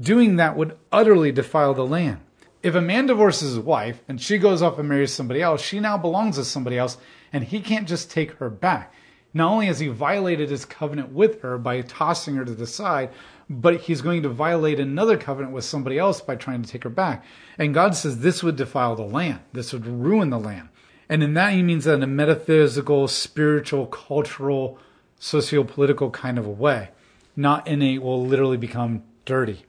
Doing 0.00 0.36
that 0.36 0.56
would 0.56 0.76
utterly 0.90 1.32
defile 1.32 1.74
the 1.74 1.86
land. 1.86 2.20
If 2.62 2.74
a 2.74 2.80
man 2.80 3.06
divorces 3.06 3.54
his 3.54 3.58
wife 3.58 4.00
and 4.08 4.20
she 4.20 4.38
goes 4.38 4.62
off 4.62 4.78
and 4.78 4.88
marries 4.88 5.12
somebody 5.12 5.42
else, 5.42 5.60
she 5.60 5.80
now 5.80 5.98
belongs 5.98 6.36
to 6.36 6.44
somebody 6.44 6.78
else 6.78 6.96
and 7.32 7.44
he 7.44 7.60
can't 7.60 7.88
just 7.88 8.10
take 8.10 8.32
her 8.34 8.50
back. 8.50 8.94
Not 9.34 9.50
only 9.50 9.66
has 9.66 9.80
he 9.80 9.88
violated 9.88 10.50
his 10.50 10.64
covenant 10.64 11.12
with 11.12 11.40
her 11.42 11.58
by 11.58 11.80
tossing 11.80 12.36
her 12.36 12.44
to 12.44 12.54
the 12.54 12.66
side, 12.66 13.10
but 13.48 13.80
he's 13.82 14.02
going 14.02 14.22
to 14.22 14.28
violate 14.28 14.78
another 14.78 15.16
covenant 15.16 15.54
with 15.54 15.64
somebody 15.64 15.98
else 15.98 16.20
by 16.20 16.36
trying 16.36 16.62
to 16.62 16.68
take 16.68 16.84
her 16.84 16.90
back. 16.90 17.24
And 17.58 17.74
God 17.74 17.94
says 17.94 18.20
this 18.20 18.42
would 18.42 18.56
defile 18.56 18.94
the 18.94 19.02
land. 19.02 19.40
This 19.52 19.72
would 19.72 19.86
ruin 19.86 20.30
the 20.30 20.38
land. 20.38 20.68
And 21.08 21.22
in 21.22 21.34
that, 21.34 21.52
he 21.52 21.62
means 21.62 21.84
that 21.84 21.94
in 21.94 22.02
a 22.02 22.06
metaphysical, 22.06 23.08
spiritual, 23.08 23.86
cultural, 23.86 24.78
socio-political 25.18 26.10
kind 26.10 26.38
of 26.38 26.46
a 26.46 26.50
way, 26.50 26.90
not 27.36 27.66
in 27.66 27.82
a 27.82 27.98
will 27.98 28.24
literally 28.24 28.56
become 28.56 29.02
dirty. 29.24 29.64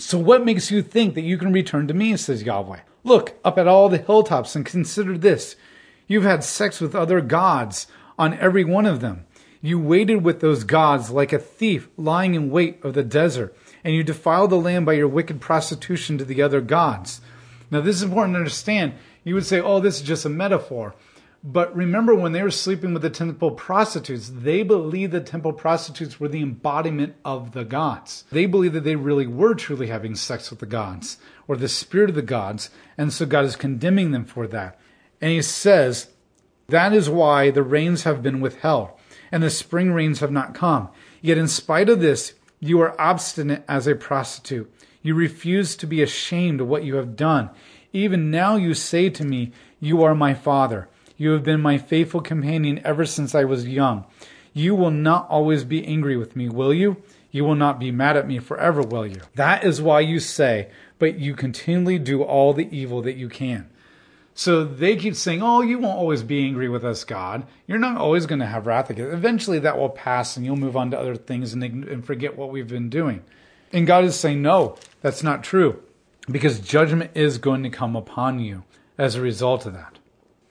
So 0.00 0.18
what 0.18 0.44
makes 0.44 0.70
you 0.70 0.82
think 0.82 1.14
that 1.14 1.22
you 1.22 1.36
can 1.36 1.52
return 1.52 1.86
to 1.86 1.94
me, 1.94 2.16
says 2.16 2.42
Yahweh? 2.42 2.80
Look 3.04 3.38
up 3.44 3.58
at 3.58 3.68
all 3.68 3.88
the 3.88 3.98
hilltops 3.98 4.56
and 4.56 4.64
consider 4.64 5.18
this. 5.18 5.56
You've 6.06 6.24
had 6.24 6.42
sex 6.42 6.80
with 6.80 6.94
other 6.94 7.20
gods 7.20 7.86
on 8.18 8.34
every 8.34 8.64
one 8.64 8.86
of 8.86 9.00
them. 9.00 9.26
You 9.60 9.78
waited 9.78 10.24
with 10.24 10.40
those 10.40 10.64
gods 10.64 11.10
like 11.10 11.34
a 11.34 11.38
thief 11.38 11.88
lying 11.98 12.34
in 12.34 12.50
wait 12.50 12.82
of 12.82 12.94
the 12.94 13.04
desert, 13.04 13.54
and 13.84 13.94
you 13.94 14.02
defiled 14.02 14.50
the 14.50 14.56
land 14.56 14.86
by 14.86 14.94
your 14.94 15.06
wicked 15.06 15.40
prostitution 15.40 16.16
to 16.16 16.24
the 16.24 16.40
other 16.40 16.62
gods. 16.62 17.20
Now, 17.70 17.82
this 17.82 17.96
is 17.96 18.02
important 18.02 18.34
to 18.34 18.38
understand. 18.38 18.94
You 19.22 19.34
would 19.34 19.44
say, 19.44 19.60
oh, 19.60 19.80
this 19.80 19.96
is 19.96 20.02
just 20.02 20.24
a 20.24 20.30
metaphor. 20.30 20.94
But 21.42 21.74
remember, 21.74 22.14
when 22.14 22.32
they 22.32 22.42
were 22.42 22.50
sleeping 22.50 22.92
with 22.92 23.02
the 23.02 23.08
temple 23.08 23.52
prostitutes, 23.52 24.30
they 24.32 24.62
believed 24.62 25.12
the 25.12 25.20
temple 25.20 25.54
prostitutes 25.54 26.20
were 26.20 26.28
the 26.28 26.42
embodiment 26.42 27.16
of 27.24 27.52
the 27.52 27.64
gods. 27.64 28.24
They 28.30 28.44
believed 28.44 28.74
that 28.74 28.84
they 28.84 28.96
really 28.96 29.26
were 29.26 29.54
truly 29.54 29.86
having 29.86 30.14
sex 30.14 30.50
with 30.50 30.58
the 30.58 30.66
gods 30.66 31.16
or 31.48 31.56
the 31.56 31.68
spirit 31.68 32.10
of 32.10 32.16
the 32.16 32.22
gods. 32.22 32.68
And 32.98 33.10
so 33.10 33.24
God 33.24 33.46
is 33.46 33.56
condemning 33.56 34.10
them 34.10 34.26
for 34.26 34.46
that. 34.48 34.78
And 35.20 35.30
he 35.30 35.40
says, 35.40 36.08
that 36.70 36.92
is 36.92 37.10
why 37.10 37.50
the 37.50 37.62
rains 37.62 38.04
have 38.04 38.22
been 38.22 38.40
withheld 38.40 38.90
and 39.32 39.42
the 39.42 39.50
spring 39.50 39.92
rains 39.92 40.20
have 40.20 40.30
not 40.30 40.54
come. 40.54 40.88
Yet 41.20 41.38
in 41.38 41.48
spite 41.48 41.88
of 41.88 42.00
this, 42.00 42.34
you 42.60 42.80
are 42.80 43.00
obstinate 43.00 43.64
as 43.66 43.86
a 43.86 43.94
prostitute. 43.94 44.72
You 45.02 45.14
refuse 45.14 45.74
to 45.76 45.86
be 45.86 46.02
ashamed 46.02 46.60
of 46.60 46.68
what 46.68 46.84
you 46.84 46.96
have 46.96 47.16
done. 47.16 47.50
Even 47.92 48.30
now 48.30 48.56
you 48.56 48.74
say 48.74 49.10
to 49.10 49.24
me, 49.24 49.52
You 49.80 50.02
are 50.02 50.14
my 50.14 50.34
father. 50.34 50.88
You 51.20 51.32
have 51.32 51.42
been 51.42 51.60
my 51.60 51.76
faithful 51.76 52.22
companion 52.22 52.80
ever 52.82 53.04
since 53.04 53.34
I 53.34 53.44
was 53.44 53.68
young. 53.68 54.06
You 54.54 54.74
will 54.74 54.90
not 54.90 55.28
always 55.28 55.64
be 55.64 55.86
angry 55.86 56.16
with 56.16 56.34
me, 56.34 56.48
will 56.48 56.72
you? 56.72 56.96
You 57.30 57.44
will 57.44 57.56
not 57.56 57.78
be 57.78 57.92
mad 57.92 58.16
at 58.16 58.26
me 58.26 58.38
forever, 58.38 58.80
will 58.80 59.06
you? 59.06 59.20
That 59.34 59.62
is 59.62 59.82
why 59.82 60.00
you 60.00 60.18
say, 60.18 60.70
but 60.98 61.18
you 61.18 61.34
continually 61.34 61.98
do 61.98 62.22
all 62.22 62.54
the 62.54 62.74
evil 62.74 63.02
that 63.02 63.18
you 63.18 63.28
can. 63.28 63.68
So 64.32 64.64
they 64.64 64.96
keep 64.96 65.14
saying, 65.14 65.42
Oh, 65.42 65.60
you 65.60 65.78
won't 65.78 65.98
always 65.98 66.22
be 66.22 66.42
angry 66.42 66.70
with 66.70 66.86
us, 66.86 67.04
God. 67.04 67.46
You're 67.66 67.78
not 67.78 67.98
always 67.98 68.24
going 68.24 68.38
to 68.38 68.46
have 68.46 68.66
wrath 68.66 68.88
against 68.88 69.12
Eventually 69.12 69.58
that 69.58 69.76
will 69.76 69.90
pass 69.90 70.38
and 70.38 70.46
you'll 70.46 70.56
move 70.56 70.74
on 70.74 70.90
to 70.92 70.98
other 70.98 71.16
things 71.16 71.52
and, 71.52 71.62
and 71.62 72.02
forget 72.02 72.38
what 72.38 72.48
we've 72.48 72.66
been 72.66 72.88
doing. 72.88 73.22
And 73.74 73.86
God 73.86 74.04
is 74.04 74.18
saying, 74.18 74.40
No, 74.40 74.78
that's 75.02 75.22
not 75.22 75.44
true 75.44 75.82
because 76.30 76.60
judgment 76.60 77.10
is 77.14 77.36
going 77.36 77.62
to 77.64 77.68
come 77.68 77.94
upon 77.94 78.38
you 78.40 78.64
as 78.96 79.16
a 79.16 79.20
result 79.20 79.66
of 79.66 79.74
that. 79.74 79.99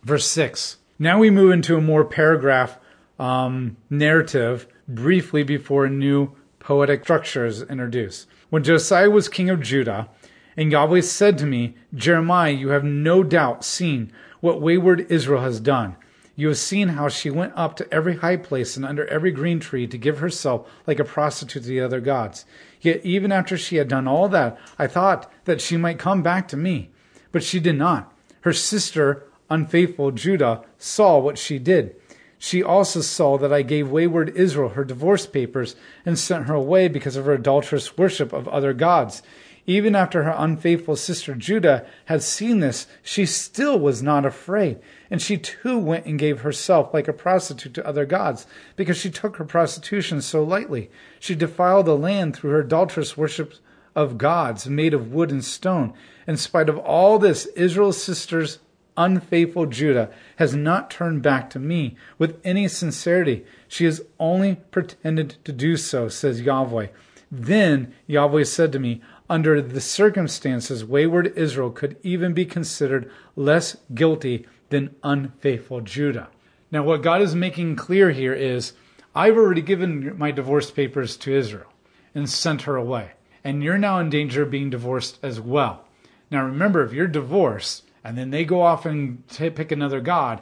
Verse 0.04 0.26
6. 0.28 0.78
Now 0.98 1.20
we 1.20 1.30
move 1.30 1.52
into 1.52 1.78
a 1.78 1.82
more 1.82 2.06
paragraph 2.06 2.78
um, 3.18 3.78
narrative 3.90 4.68
briefly 4.88 5.44
before 5.44 5.86
a 5.86 5.90
new 5.90 6.32
poetic 6.60 7.04
structure 7.04 7.46
is 7.46 7.62
introduced. 7.64 8.28
When 8.50 8.64
Josiah 8.64 9.10
was 9.10 9.30
king 9.30 9.50
of 9.50 9.62
Judah, 9.62 10.10
and 10.58 10.72
Yahweh 10.72 11.02
said 11.02 11.38
to 11.38 11.46
me, 11.46 11.76
Jeremiah, 11.94 12.52
you 12.52 12.70
have 12.70 12.84
no 12.84 13.24
doubt 13.24 13.64
seen 13.64 14.12
what 14.42 14.62
wayward 14.62 15.10
Israel 15.10 15.42
has 15.42 15.60
done. 15.60 15.96
You 16.36 16.48
have 16.50 16.58
seen 16.58 16.90
how 16.90 17.10
she 17.10 17.30
went 17.30 17.54
up 17.56 17.76
to 17.78 17.94
every 17.94 18.18
high 18.18 18.38
place 18.38 18.78
and 18.78 18.86
under 18.86 19.06
every 19.08 19.32
green 19.32 19.60
tree 19.60 19.88
to 19.88 19.98
give 19.98 20.20
herself 20.20 20.70
like 20.88 21.00
a 21.00 21.04
prostitute 21.04 21.64
to 21.64 21.70
the 21.70 21.82
other 21.82 22.00
gods. 22.00 22.46
Yet 22.82 23.06
even 23.06 23.32
after 23.32 23.58
she 23.58 23.76
had 23.76 23.88
done 23.88 24.08
all 24.08 24.30
that, 24.30 24.58
I 24.78 24.88
thought 24.88 25.32
that 25.46 25.62
she 25.62 25.76
might 25.76 26.00
come 26.00 26.24
back 26.24 26.48
to 26.50 26.58
me. 26.58 26.92
But 27.32 27.44
she 27.44 27.60
did 27.60 27.78
not. 27.78 28.14
Her 28.42 28.54
sister, 28.54 29.26
unfaithful 29.50 30.12
Judah, 30.12 30.64
saw 30.78 31.18
what 31.18 31.38
she 31.38 31.60
did. 31.60 31.96
She 32.38 32.64
also 32.64 33.02
saw 33.02 33.38
that 33.38 33.52
I 33.52 33.64
gave 33.64 33.92
wayward 33.92 34.30
Israel 34.36 34.70
her 34.70 34.86
divorce 34.86 35.26
papers 35.28 35.76
and 36.06 36.18
sent 36.18 36.48
her 36.48 36.54
away 36.54 36.88
because 36.88 37.18
of 37.18 37.26
her 37.26 37.34
adulterous 37.34 37.98
worship 37.98 38.32
of 38.32 38.48
other 38.48 38.74
gods. 38.74 39.22
Even 39.68 39.94
after 39.94 40.24
her 40.24 40.34
unfaithful 40.36 40.96
sister 40.96 41.36
Judah 41.36 41.86
had 42.06 42.24
seen 42.24 42.60
this, 42.60 42.88
she 43.04 43.26
still 43.26 43.78
was 43.78 44.02
not 44.02 44.26
afraid. 44.26 44.80
And 45.12 45.22
she 45.22 45.38
too 45.38 45.78
went 45.78 46.06
and 46.06 46.18
gave 46.18 46.42
herself 46.42 46.94
like 46.94 47.08
a 47.08 47.14
prostitute 47.14 47.74
to 47.76 47.86
other 47.86 48.06
gods, 48.06 48.48
because 48.76 48.98
she 48.98 49.12
took 49.12 49.36
her 49.36 49.46
prostitution 49.46 50.22
so 50.22 50.44
lightly. 50.44 50.90
She 51.20 51.36
defiled 51.36 51.86
the 51.86 51.98
land 51.98 52.36
through 52.36 52.52
her 52.52 52.62
adulterous 52.62 53.18
worship 53.18 53.54
of 53.96 54.18
gods 54.18 54.68
made 54.68 54.94
of 54.94 55.12
wood 55.12 55.30
and 55.30 55.44
stone. 55.44 55.94
In 56.26 56.38
spite 56.38 56.70
of 56.70 56.78
all 56.78 57.20
this, 57.20 57.46
Israel's 57.48 58.02
sisters, 58.02 58.60
unfaithful 59.00 59.66
Judah, 59.66 60.12
has 60.36 60.54
not 60.54 60.92
turned 60.92 61.24
back 61.24 61.50
to 61.50 61.58
me 61.58 61.96
with 62.20 62.40
any 62.44 62.68
sincerity. 62.68 63.46
She 63.68 63.86
has 63.86 64.02
only 64.20 64.58
pretended 64.70 65.38
to 65.46 65.52
do 65.52 65.78
so, 65.78 66.10
says 66.10 66.42
Yahweh. 66.42 66.88
Then 67.32 67.94
Yahweh 68.06 68.44
said 68.44 68.72
to 68.74 68.80
me, 68.80 69.02
under 69.30 69.62
the 69.62 69.82
circumstances, 69.82 70.84
wayward 70.84 71.38
Israel 71.38 71.70
could 71.70 71.96
even 72.04 72.34
be 72.34 72.46
considered 72.46 73.10
less 73.36 73.78
guilty 73.94 74.46
than 74.70 74.96
unfaithful 75.04 75.82
Judah. 75.82 76.30
Now, 76.72 76.84
what 76.84 77.02
God 77.02 77.22
is 77.22 77.36
making 77.36 77.76
clear 77.76 78.12
here 78.12 78.34
is 78.34 78.74
I've 79.16 79.38
already 79.38 79.62
given 79.62 80.18
my 80.18 80.32
divorce 80.32 80.72
papers 80.72 81.16
to 81.18 81.36
Israel 81.36 81.72
and 82.14 82.30
sent 82.30 82.64
her 82.64 82.76
away. 82.76 83.12
And 83.44 83.64
you're 83.64 83.78
now 83.78 84.00
in 84.00 84.10
danger 84.10 84.44
of 84.44 84.52
being 84.52 84.70
divorced 84.70 85.20
as 85.24 85.40
well. 85.40 85.86
Now, 86.30 86.44
remember, 86.44 86.84
if 86.84 86.94
you're 86.94 87.08
divorced 87.08 87.84
and 88.04 88.18
then 88.18 88.30
they 88.30 88.46
go 88.46 88.62
off 88.62 88.86
and 88.86 89.28
pick 89.28 89.72
another 89.72 90.02
God, 90.02 90.42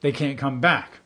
they 0.00 0.12
can't 0.12 0.38
come 0.38 0.60
back. 0.60 1.00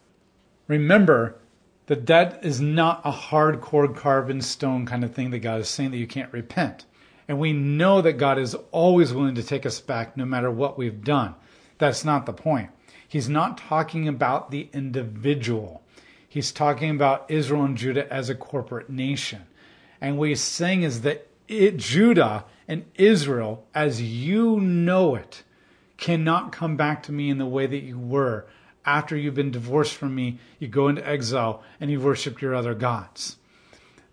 Remember 0.68 1.38
that 1.86 2.06
that 2.06 2.44
is 2.44 2.60
not 2.60 3.00
a 3.04 3.12
hardcore 3.12 3.94
carved 3.94 4.30
in 4.30 4.40
stone 4.40 4.86
kind 4.86 5.04
of 5.04 5.14
thing 5.14 5.30
that 5.30 5.40
God 5.40 5.60
is 5.60 5.68
saying 5.68 5.90
that 5.90 5.98
you 5.98 6.06
can't 6.06 6.32
repent. 6.32 6.86
And 7.28 7.38
we 7.38 7.52
know 7.52 8.00
that 8.02 8.14
God 8.14 8.38
is 8.38 8.56
always 8.70 9.12
willing 9.12 9.34
to 9.36 9.42
take 9.42 9.64
us 9.64 9.80
back 9.80 10.16
no 10.16 10.24
matter 10.24 10.50
what 10.50 10.78
we've 10.78 11.02
done. 11.02 11.34
That's 11.78 12.04
not 12.04 12.26
the 12.26 12.32
point. 12.32 12.70
He's 13.06 13.28
not 13.28 13.58
talking 13.58 14.08
about 14.08 14.50
the 14.50 14.69
individual. 14.72 15.82
He's 16.28 16.52
talking 16.52 16.90
about 16.90 17.30
Israel 17.30 17.64
and 17.64 17.76
Judah 17.76 18.10
as 18.12 18.30
a 18.30 18.34
corporate 18.34 18.88
nation. 18.88 19.42
And 20.00 20.19
what 20.19 20.30
he's 20.30 20.40
saying 20.40 20.82
is 20.82 21.02
that 21.02 21.28
it, 21.46 21.76
Judah 21.76 22.44
and 22.66 22.86
Israel, 22.94 23.66
as 23.74 24.00
you 24.00 24.60
know 24.60 25.14
it, 25.14 25.42
cannot 26.02 26.50
come 26.50 26.76
back 26.76 27.04
to 27.04 27.12
me 27.12 27.30
in 27.30 27.38
the 27.38 27.46
way 27.46 27.64
that 27.64 27.84
you 27.84 27.96
were. 27.96 28.44
After 28.84 29.16
you've 29.16 29.36
been 29.36 29.52
divorced 29.52 29.94
from 29.94 30.16
me, 30.16 30.40
you 30.58 30.66
go 30.66 30.88
into 30.88 31.08
exile 31.08 31.62
and 31.80 31.92
you 31.92 32.00
worship 32.00 32.42
your 32.42 32.56
other 32.56 32.74
gods. 32.74 33.36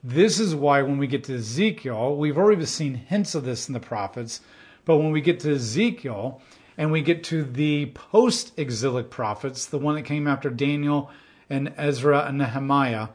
This 0.03 0.39
is 0.39 0.53
why 0.53 0.83
when 0.83 1.00
we 1.00 1.07
get 1.07 1.23
to 1.25 1.35
Ezekiel, 1.35 2.16
we've 2.16 2.38
already 2.38 2.66
seen 2.67 2.94
hints 2.94 3.33
of 3.33 3.44
this 3.44 3.67
in 3.67 3.73
the 3.73 3.79
prophets, 3.79 4.41
but 4.85 4.97
when 4.97 5.11
we 5.11 5.19
get 5.19 5.39
to 5.39 5.55
Ezekiel 5.55 6.39
and 6.77 6.91
we 6.91 7.01
get 7.01 7.23
to 7.25 7.44
the 7.44 7.88
post 7.88 8.53
exilic 8.57 9.09
prophets, 9.09 9.66
the 9.66 9.79
one 9.79 9.95
that 9.95 10.03
came 10.03 10.27
after 10.27 10.51
Daniel 10.51 11.09
and 11.50 11.73
Ezra 11.75 12.27
and 12.27 12.38
Nehemiah, 12.38 13.07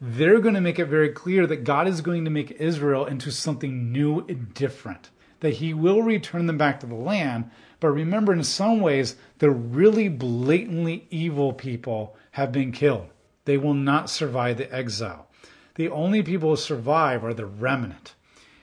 they're 0.00 0.38
going 0.38 0.54
to 0.54 0.60
make 0.60 0.78
it 0.78 0.86
very 0.86 1.08
clear 1.08 1.44
that 1.48 1.64
God 1.64 1.88
is 1.88 2.00
going 2.00 2.24
to 2.24 2.30
make 2.30 2.52
Israel 2.52 3.04
into 3.04 3.32
something 3.32 3.90
new 3.90 4.20
and 4.28 4.54
different, 4.54 5.10
that 5.40 5.54
He 5.54 5.74
will 5.74 6.02
return 6.02 6.46
them 6.46 6.56
back 6.56 6.78
to 6.80 6.86
the 6.86 6.94
land. 6.94 7.50
But 7.82 7.90
remember, 7.90 8.32
in 8.32 8.44
some 8.44 8.80
ways, 8.80 9.16
the 9.40 9.50
really 9.50 10.08
blatantly 10.08 11.06
evil 11.10 11.52
people 11.52 12.16
have 12.30 12.50
been 12.50 12.72
killed. 12.72 13.08
They 13.44 13.58
will 13.58 13.74
not 13.74 14.08
survive 14.08 14.56
the 14.56 14.74
exile 14.74 15.28
the 15.74 15.88
only 15.88 16.22
people 16.22 16.50
who 16.50 16.56
survive 16.56 17.24
are 17.24 17.34
the 17.34 17.46
remnant. 17.46 18.14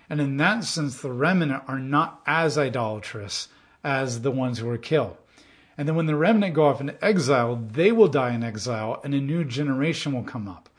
And 0.09 0.19
in 0.19 0.37
that 0.37 0.63
sense, 0.63 1.01
the 1.01 1.11
remnant 1.11 1.63
are 1.67 1.79
not 1.79 2.21
as 2.25 2.57
idolatrous 2.57 3.47
as 3.83 4.21
the 4.21 4.31
ones 4.31 4.59
who 4.59 4.67
were 4.67 4.77
killed. 4.77 5.17
And 5.77 5.87
then 5.87 5.95
when 5.95 6.07
the 6.07 6.15
remnant 6.15 6.55
go 6.55 6.65
off 6.65 6.81
into 6.81 7.03
exile, 7.03 7.55
they 7.55 7.91
will 7.91 8.07
die 8.07 8.33
in 8.33 8.43
exile 8.43 8.99
and 9.03 9.13
a 9.13 9.21
new 9.21 9.43
generation 9.43 10.13
will 10.13 10.23
come 10.23 10.47
up. 10.47 10.69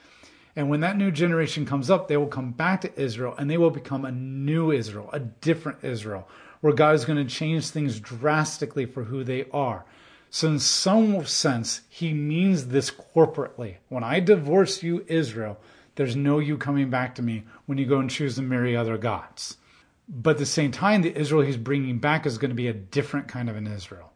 And 0.54 0.68
when 0.68 0.80
that 0.80 0.98
new 0.98 1.10
generation 1.10 1.64
comes 1.64 1.90
up, 1.90 2.08
they 2.08 2.16
will 2.16 2.26
come 2.26 2.50
back 2.50 2.80
to 2.82 3.00
Israel 3.00 3.34
and 3.38 3.48
they 3.48 3.56
will 3.56 3.70
become 3.70 4.04
a 4.04 4.12
new 4.12 4.72
Israel, 4.72 5.08
a 5.12 5.20
different 5.20 5.78
Israel, 5.82 6.28
where 6.60 6.72
God 6.72 6.94
is 6.94 7.04
going 7.04 7.24
to 7.24 7.34
change 7.34 7.68
things 7.68 8.00
drastically 8.00 8.86
for 8.86 9.04
who 9.04 9.24
they 9.24 9.46
are. 9.52 9.84
So, 10.30 10.48
in 10.48 10.58
some 10.60 11.26
sense, 11.26 11.80
he 11.88 12.12
means 12.12 12.68
this 12.68 12.90
corporately. 12.90 13.76
When 13.88 14.04
I 14.04 14.20
divorce 14.20 14.82
you, 14.82 15.04
Israel, 15.08 15.58
There's 15.96 16.16
no 16.16 16.38
you 16.38 16.56
coming 16.56 16.88
back 16.88 17.14
to 17.16 17.22
me 17.22 17.44
when 17.66 17.76
you 17.76 17.84
go 17.84 17.98
and 17.98 18.08
choose 18.08 18.36
to 18.36 18.42
marry 18.42 18.76
other 18.76 18.96
gods. 18.96 19.56
But 20.08 20.30
at 20.30 20.38
the 20.38 20.46
same 20.46 20.70
time, 20.70 21.02
the 21.02 21.14
Israel 21.14 21.42
he's 21.42 21.56
bringing 21.56 21.98
back 21.98 22.26
is 22.26 22.38
going 22.38 22.50
to 22.50 22.54
be 22.54 22.68
a 22.68 22.72
different 22.72 23.28
kind 23.28 23.50
of 23.50 23.56
an 23.56 23.66
Israel. 23.66 24.12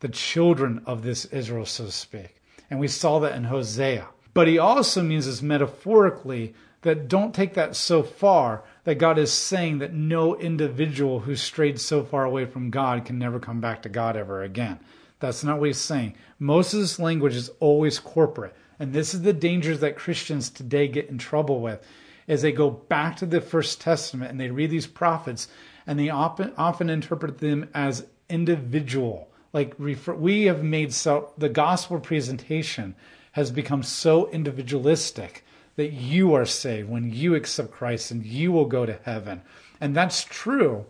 The 0.00 0.08
children 0.08 0.82
of 0.84 1.02
this 1.02 1.26
Israel, 1.26 1.64
so 1.64 1.86
to 1.86 1.92
speak. 1.92 2.42
And 2.70 2.80
we 2.80 2.88
saw 2.88 3.18
that 3.20 3.36
in 3.36 3.44
Hosea. 3.44 4.08
But 4.34 4.48
he 4.48 4.58
also 4.58 5.02
means 5.02 5.26
this 5.26 5.42
metaphorically 5.42 6.54
that 6.82 7.08
don't 7.08 7.34
take 7.34 7.54
that 7.54 7.76
so 7.76 8.02
far 8.02 8.64
that 8.88 8.94
God 8.94 9.18
is 9.18 9.30
saying 9.30 9.80
that 9.80 9.92
no 9.92 10.34
individual 10.34 11.20
who 11.20 11.36
strayed 11.36 11.78
so 11.78 12.02
far 12.02 12.24
away 12.24 12.46
from 12.46 12.70
God 12.70 13.04
can 13.04 13.18
never 13.18 13.38
come 13.38 13.60
back 13.60 13.82
to 13.82 13.90
God 13.90 14.16
ever 14.16 14.42
again. 14.42 14.80
That's 15.20 15.44
not 15.44 15.60
what 15.60 15.66
he's 15.66 15.76
saying. 15.76 16.14
This 16.40 16.98
language 16.98 17.36
is 17.36 17.50
always 17.60 17.98
corporate. 17.98 18.56
And 18.78 18.94
this 18.94 19.12
is 19.12 19.20
the 19.20 19.34
dangers 19.34 19.80
that 19.80 19.98
Christians 19.98 20.48
today 20.48 20.88
get 20.88 21.10
in 21.10 21.18
trouble 21.18 21.60
with 21.60 21.86
is 22.26 22.40
they 22.40 22.50
go 22.50 22.70
back 22.70 23.16
to 23.16 23.26
the 23.26 23.42
first 23.42 23.78
testament 23.78 24.30
and 24.30 24.40
they 24.40 24.50
read 24.50 24.70
these 24.70 24.86
prophets 24.86 25.48
and 25.86 25.98
they 25.98 26.08
often, 26.08 26.54
often 26.56 26.88
interpret 26.88 27.40
them 27.40 27.68
as 27.74 28.06
individual. 28.30 29.28
Like 29.52 29.74
refer, 29.76 30.14
we 30.14 30.46
have 30.46 30.64
made 30.64 30.94
so 30.94 31.34
the 31.36 31.50
gospel 31.50 32.00
presentation 32.00 32.94
has 33.32 33.50
become 33.50 33.82
so 33.82 34.30
individualistic 34.30 35.44
that 35.78 35.92
you 35.92 36.34
are 36.34 36.44
saved 36.44 36.88
when 36.88 37.08
you 37.12 37.36
accept 37.36 37.70
Christ 37.70 38.10
and 38.10 38.26
you 38.26 38.50
will 38.50 38.64
go 38.64 38.84
to 38.84 38.98
heaven. 39.04 39.42
And 39.80 39.94
that's 39.94 40.24
true. 40.24 40.86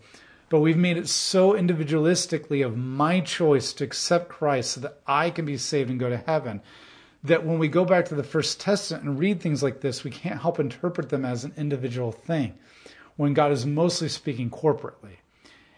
But 0.49 0.61
we've 0.61 0.75
made 0.75 0.97
it 0.97 1.07
so 1.07 1.53
individualistically 1.53 2.65
of 2.65 2.75
my 2.75 3.19
choice 3.19 3.71
to 3.73 3.83
accept 3.83 4.29
Christ 4.29 4.71
so 4.71 4.81
that 4.81 4.99
I 5.05 5.29
can 5.29 5.45
be 5.45 5.57
saved 5.57 5.91
and 5.91 5.99
go 5.99 6.09
to 6.09 6.17
heaven 6.17 6.63
that 7.23 7.45
when 7.45 7.59
we 7.59 7.67
go 7.67 7.85
back 7.85 8.05
to 8.05 8.15
the 8.15 8.23
First 8.23 8.59
Testament 8.59 9.03
and 9.03 9.19
read 9.19 9.39
things 9.39 9.61
like 9.61 9.81
this, 9.81 10.03
we 10.03 10.09
can't 10.09 10.41
help 10.41 10.59
interpret 10.59 11.09
them 11.09 11.23
as 11.23 11.43
an 11.43 11.53
individual 11.55 12.11
thing 12.11 12.57
when 13.15 13.35
God 13.35 13.51
is 13.51 13.67
mostly 13.67 14.09
speaking 14.09 14.49
corporately. 14.49 15.17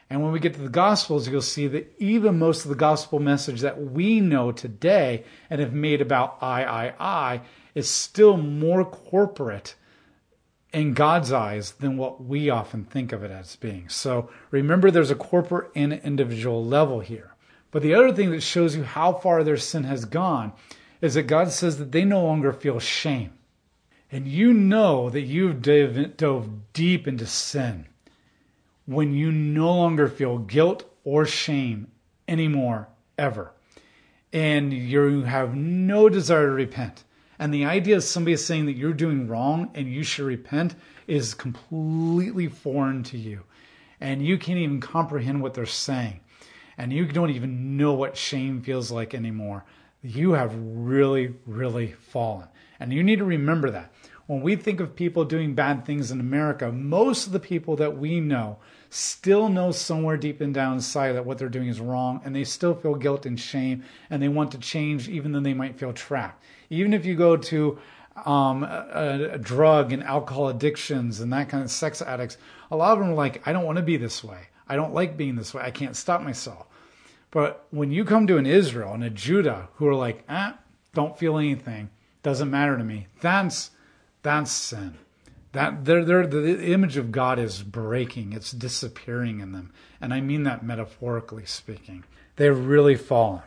And 0.10 0.24
when 0.24 0.32
we 0.32 0.40
get 0.40 0.54
to 0.54 0.62
the 0.62 0.70
Gospels, 0.70 1.28
you'll 1.28 1.42
see 1.42 1.68
that 1.68 1.94
even 2.00 2.40
most 2.40 2.64
of 2.64 2.70
the 2.70 2.76
gospel 2.76 3.20
message 3.20 3.60
that 3.60 3.82
we 3.82 4.22
know 4.22 4.54
today 4.54 5.26
and 5.50 5.60
have 5.60 5.74
made 5.74 6.00
about 6.00 6.38
I, 6.40 6.64
I, 6.64 6.94
I 6.98 7.42
is 7.76 7.90
still 7.90 8.38
more 8.38 8.86
corporate 8.86 9.76
in 10.74 10.94
God's 10.94 11.32
eyes 11.32 11.72
than 11.74 11.98
what 11.98 12.24
we 12.24 12.50
often 12.50 12.86
think 12.86 13.12
of 13.12 13.24
it 13.24 13.32
as 13.32 13.56
being. 13.58 13.90
So 13.90 14.30
remember, 14.52 14.90
there's 14.90 15.12
a 15.12 15.16
corporate 15.16 15.72
and 15.76 15.94
individual 15.94 16.64
level 16.64 17.02
here. 17.02 17.36
But 17.72 17.82
the 17.82 17.94
other 17.94 18.14
thing 18.14 18.32
that 18.32 18.42
shows 18.42 18.76
you 18.76 18.84
how 18.84 19.14
far 19.14 19.44
their 19.44 19.58
sin 19.58 19.84
has 19.86 20.06
gone 20.06 20.54
is 21.02 21.16
that 21.16 21.24
God 21.24 21.52
says 21.52 21.78
that 21.78 21.92
they 21.92 22.06
no 22.06 22.24
longer 22.24 22.54
feel 22.54 22.80
shame. 22.80 23.34
And 24.12 24.28
you 24.28 24.54
know 24.54 25.10
that 25.10 25.22
you've 25.22 25.62
dove, 25.62 26.74
deep 26.74 27.08
into 27.08 27.26
sin 27.26 27.88
when 28.86 29.14
you 29.14 29.32
no 29.32 29.74
longer 29.74 30.10
feel 30.10 30.38
guilt 30.38 30.84
or 31.04 31.26
shame 31.26 31.88
anymore, 32.28 32.90
ever. 33.18 33.54
And 34.34 34.74
you 34.74 35.24
have 35.24 35.56
no 35.56 36.10
desire 36.10 36.48
to 36.48 36.52
repent. 36.52 37.04
And 37.42 37.54
the 37.54 37.66
idea 37.66 37.98
of 37.98 38.04
somebody 38.04 38.38
saying 38.38 38.68
that 38.68 38.78
you're 38.78 38.94
doing 38.94 39.28
wrong 39.28 39.72
and 39.74 39.92
you 39.92 40.04
should 40.04 40.26
repent 40.26 40.76
is 41.08 41.34
completely 41.34 42.48
foreign 42.48 43.04
to 43.04 43.18
you. 43.18 43.42
And 44.00 44.26
you 44.26 44.38
can't 44.38 44.60
even 44.60 44.80
comprehend 44.80 45.42
what 45.42 45.54
they're 45.54 45.66
saying. 45.66 46.22
And 46.78 46.94
you 46.94 47.06
don't 47.06 47.32
even 47.32 47.76
know 47.76 47.94
what 47.94 48.16
shame 48.16 48.62
feels 48.62 48.92
like 48.92 49.14
anymore 49.14 49.66
you 50.04 50.32
have 50.34 50.56
really, 50.58 51.34
really 51.46 51.94
fallen. 51.94 52.48
And 52.80 52.92
you 52.92 53.04
need 53.04 53.20
to 53.20 53.26
remember 53.26 53.70
that. 53.72 53.94
When 54.28 54.42
we 54.42 54.56
think 54.56 54.80
of 54.80 54.96
people 54.96 55.26
doing 55.26 55.56
bad 55.56 55.86
things 55.86 56.10
in 56.10 56.20
America, 56.20 56.72
most 56.72 57.28
of 57.28 57.34
the 57.34 57.40
people 57.40 57.76
that 57.78 57.98
we 57.98 58.20
know 58.20 58.58
still 58.90 59.50
know 59.50 59.72
somewhere 59.72 60.18
deep 60.18 60.42
and 60.42 60.54
down 60.54 60.74
inside 60.74 61.14
that 61.14 61.26
what 61.26 61.38
they're 61.38 61.50
doing 61.50 61.68
is 61.68 61.80
wrong 61.80 62.22
and 62.24 62.36
they 62.36 62.44
still 62.44 62.74
feel 62.74 62.96
guilt 62.96 63.26
and 63.26 63.40
shame 63.40 63.84
and 64.10 64.22
they 64.22 64.28
want 64.28 64.52
to 64.52 64.58
change 64.58 65.10
even 65.10 65.32
though 65.32 65.40
they 65.40 65.54
might 65.54 65.78
feel 65.78 65.94
trapped. 65.94 66.44
Even 66.72 66.94
if 66.94 67.06
you 67.06 67.16
go 67.16 67.38
to 67.38 67.78
um, 68.26 68.64
a, 68.64 69.32
a, 69.34 69.38
drug 69.38 69.94
and 69.94 70.04
alcohol 70.04 70.50
addictions 70.50 71.20
and 71.20 71.32
that 71.34 71.50
kind 71.50 71.64
of 71.64 71.70
sex 71.70 72.02
addicts, 72.02 72.38
a 72.72 72.76
lot 72.76 72.94
of 72.94 73.00
them 73.00 73.12
are 73.12 73.16
like, 73.16 73.46
I 73.48 73.54
don't 73.54 73.66
want 73.66 73.78
to 73.78 73.84
be 73.84 73.98
this 73.98 74.24
way. 74.24 74.48
I 74.68 74.76
don't 74.76 74.94
like 74.94 75.18
being 75.18 75.36
this 75.36 75.54
way. 75.54 75.62
I 75.62 75.72
can't 75.72 75.96
stop 75.96 76.22
myself. 76.22 76.66
But 77.30 77.66
when 77.72 77.92
you 77.92 78.06
come 78.06 78.28
to 78.28 78.38
an 78.38 78.46
Israel 78.46 78.94
and 78.94 79.04
a 79.04 79.10
Judah 79.10 79.68
who 79.76 79.88
are 79.88 79.96
like, 79.96 80.24
ah, 80.30 80.58
don't 80.94 81.18
feel 81.18 81.38
anything, 81.38 81.90
doesn't 82.24 82.50
matter 82.50 82.78
to 82.78 82.84
me, 82.84 83.08
that's 83.20 83.72
that's 84.22 84.52
sin. 84.52 84.98
That 85.54 85.84
they're, 85.84 86.06
they're, 86.06 86.28
the 86.28 86.72
image 86.72 86.96
of 86.96 87.12
God 87.12 87.38
is 87.38 87.64
breaking, 87.64 88.34
it's 88.34 88.52
disappearing 88.52 89.42
in 89.42 89.52
them. 89.52 89.74
And 90.00 90.14
I 90.14 90.22
mean 90.22 90.44
that 90.44 90.64
metaphorically 90.64 91.46
speaking. 91.46 92.06
They've 92.38 92.58
really 92.58 92.96
fallen. 92.96 93.44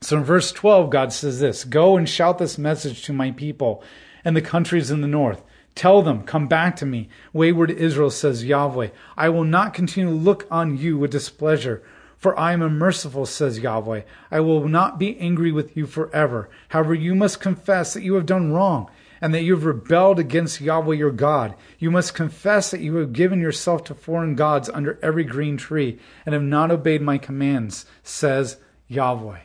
So 0.00 0.18
in 0.18 0.24
verse 0.24 0.52
12, 0.52 0.90
God 0.90 1.12
says 1.12 1.40
this 1.40 1.64
Go 1.64 1.96
and 1.96 2.08
shout 2.08 2.38
this 2.38 2.58
message 2.58 3.02
to 3.04 3.12
my 3.12 3.30
people 3.30 3.82
and 4.24 4.36
the 4.36 4.42
countries 4.42 4.90
in 4.90 5.00
the 5.00 5.08
north. 5.08 5.42
Tell 5.74 6.02
them, 6.02 6.22
come 6.22 6.48
back 6.48 6.76
to 6.76 6.86
me. 6.86 7.08
Wayward 7.32 7.70
Israel 7.70 8.10
says 8.10 8.44
Yahweh, 8.44 8.88
I 9.16 9.28
will 9.28 9.44
not 9.44 9.74
continue 9.74 10.10
to 10.10 10.16
look 10.16 10.46
on 10.50 10.78
you 10.78 10.96
with 10.96 11.10
displeasure 11.10 11.82
for 12.16 12.38
I 12.38 12.52
am 12.52 12.60
merciful, 12.78 13.26
says 13.26 13.58
Yahweh. 13.58 14.02
I 14.30 14.40
will 14.40 14.68
not 14.68 14.98
be 14.98 15.18
angry 15.18 15.52
with 15.52 15.76
you 15.76 15.86
forever. 15.86 16.48
However, 16.68 16.94
you 16.94 17.14
must 17.14 17.40
confess 17.40 17.94
that 17.94 18.02
you 18.02 18.14
have 18.14 18.26
done 18.26 18.52
wrong 18.52 18.90
and 19.20 19.34
that 19.34 19.42
you 19.42 19.54
have 19.54 19.64
rebelled 19.64 20.18
against 20.18 20.60
Yahweh 20.60 20.96
your 20.96 21.10
God. 21.10 21.54
You 21.78 21.90
must 21.90 22.14
confess 22.14 22.70
that 22.70 22.80
you 22.80 22.96
have 22.96 23.12
given 23.12 23.40
yourself 23.40 23.84
to 23.84 23.94
foreign 23.94 24.34
gods 24.34 24.68
under 24.68 24.98
every 25.02 25.24
green 25.24 25.56
tree 25.56 25.98
and 26.24 26.32
have 26.32 26.42
not 26.42 26.70
obeyed 26.70 27.02
my 27.02 27.18
commands, 27.18 27.86
says 28.02 28.56
Yahweh. 28.88 29.38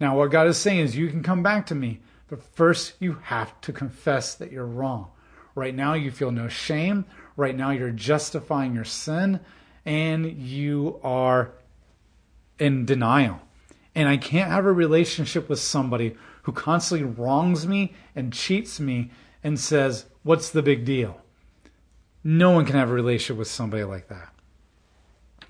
Now, 0.00 0.16
what 0.16 0.30
God 0.30 0.46
is 0.46 0.56
saying 0.56 0.80
is, 0.80 0.96
you 0.96 1.08
can 1.08 1.22
come 1.22 1.42
back 1.42 1.66
to 1.66 1.74
me, 1.74 2.00
but 2.28 2.42
first 2.42 2.94
you 3.00 3.14
have 3.24 3.60
to 3.62 3.72
confess 3.72 4.34
that 4.34 4.52
you're 4.52 4.66
wrong. 4.66 5.08
Right 5.54 5.74
now, 5.74 5.94
you 5.94 6.10
feel 6.10 6.30
no 6.30 6.48
shame. 6.48 7.04
Right 7.36 7.56
now, 7.56 7.70
you're 7.70 7.90
justifying 7.90 8.74
your 8.74 8.84
sin 8.84 9.40
and 9.84 10.30
you 10.32 11.00
are 11.02 11.50
in 12.58 12.84
denial. 12.84 13.40
And 13.94 14.08
I 14.08 14.16
can't 14.16 14.50
have 14.50 14.66
a 14.66 14.72
relationship 14.72 15.48
with 15.48 15.58
somebody 15.58 16.16
who 16.42 16.52
constantly 16.52 17.06
wrongs 17.06 17.66
me 17.66 17.94
and 18.14 18.32
cheats 18.32 18.78
me 18.78 19.10
and 19.42 19.58
says, 19.58 20.06
What's 20.22 20.50
the 20.50 20.62
big 20.62 20.84
deal? 20.84 21.20
No 22.22 22.50
one 22.50 22.66
can 22.66 22.76
have 22.76 22.90
a 22.90 22.94
relationship 22.94 23.38
with 23.38 23.48
somebody 23.48 23.84
like 23.84 24.08
that. 24.08 24.32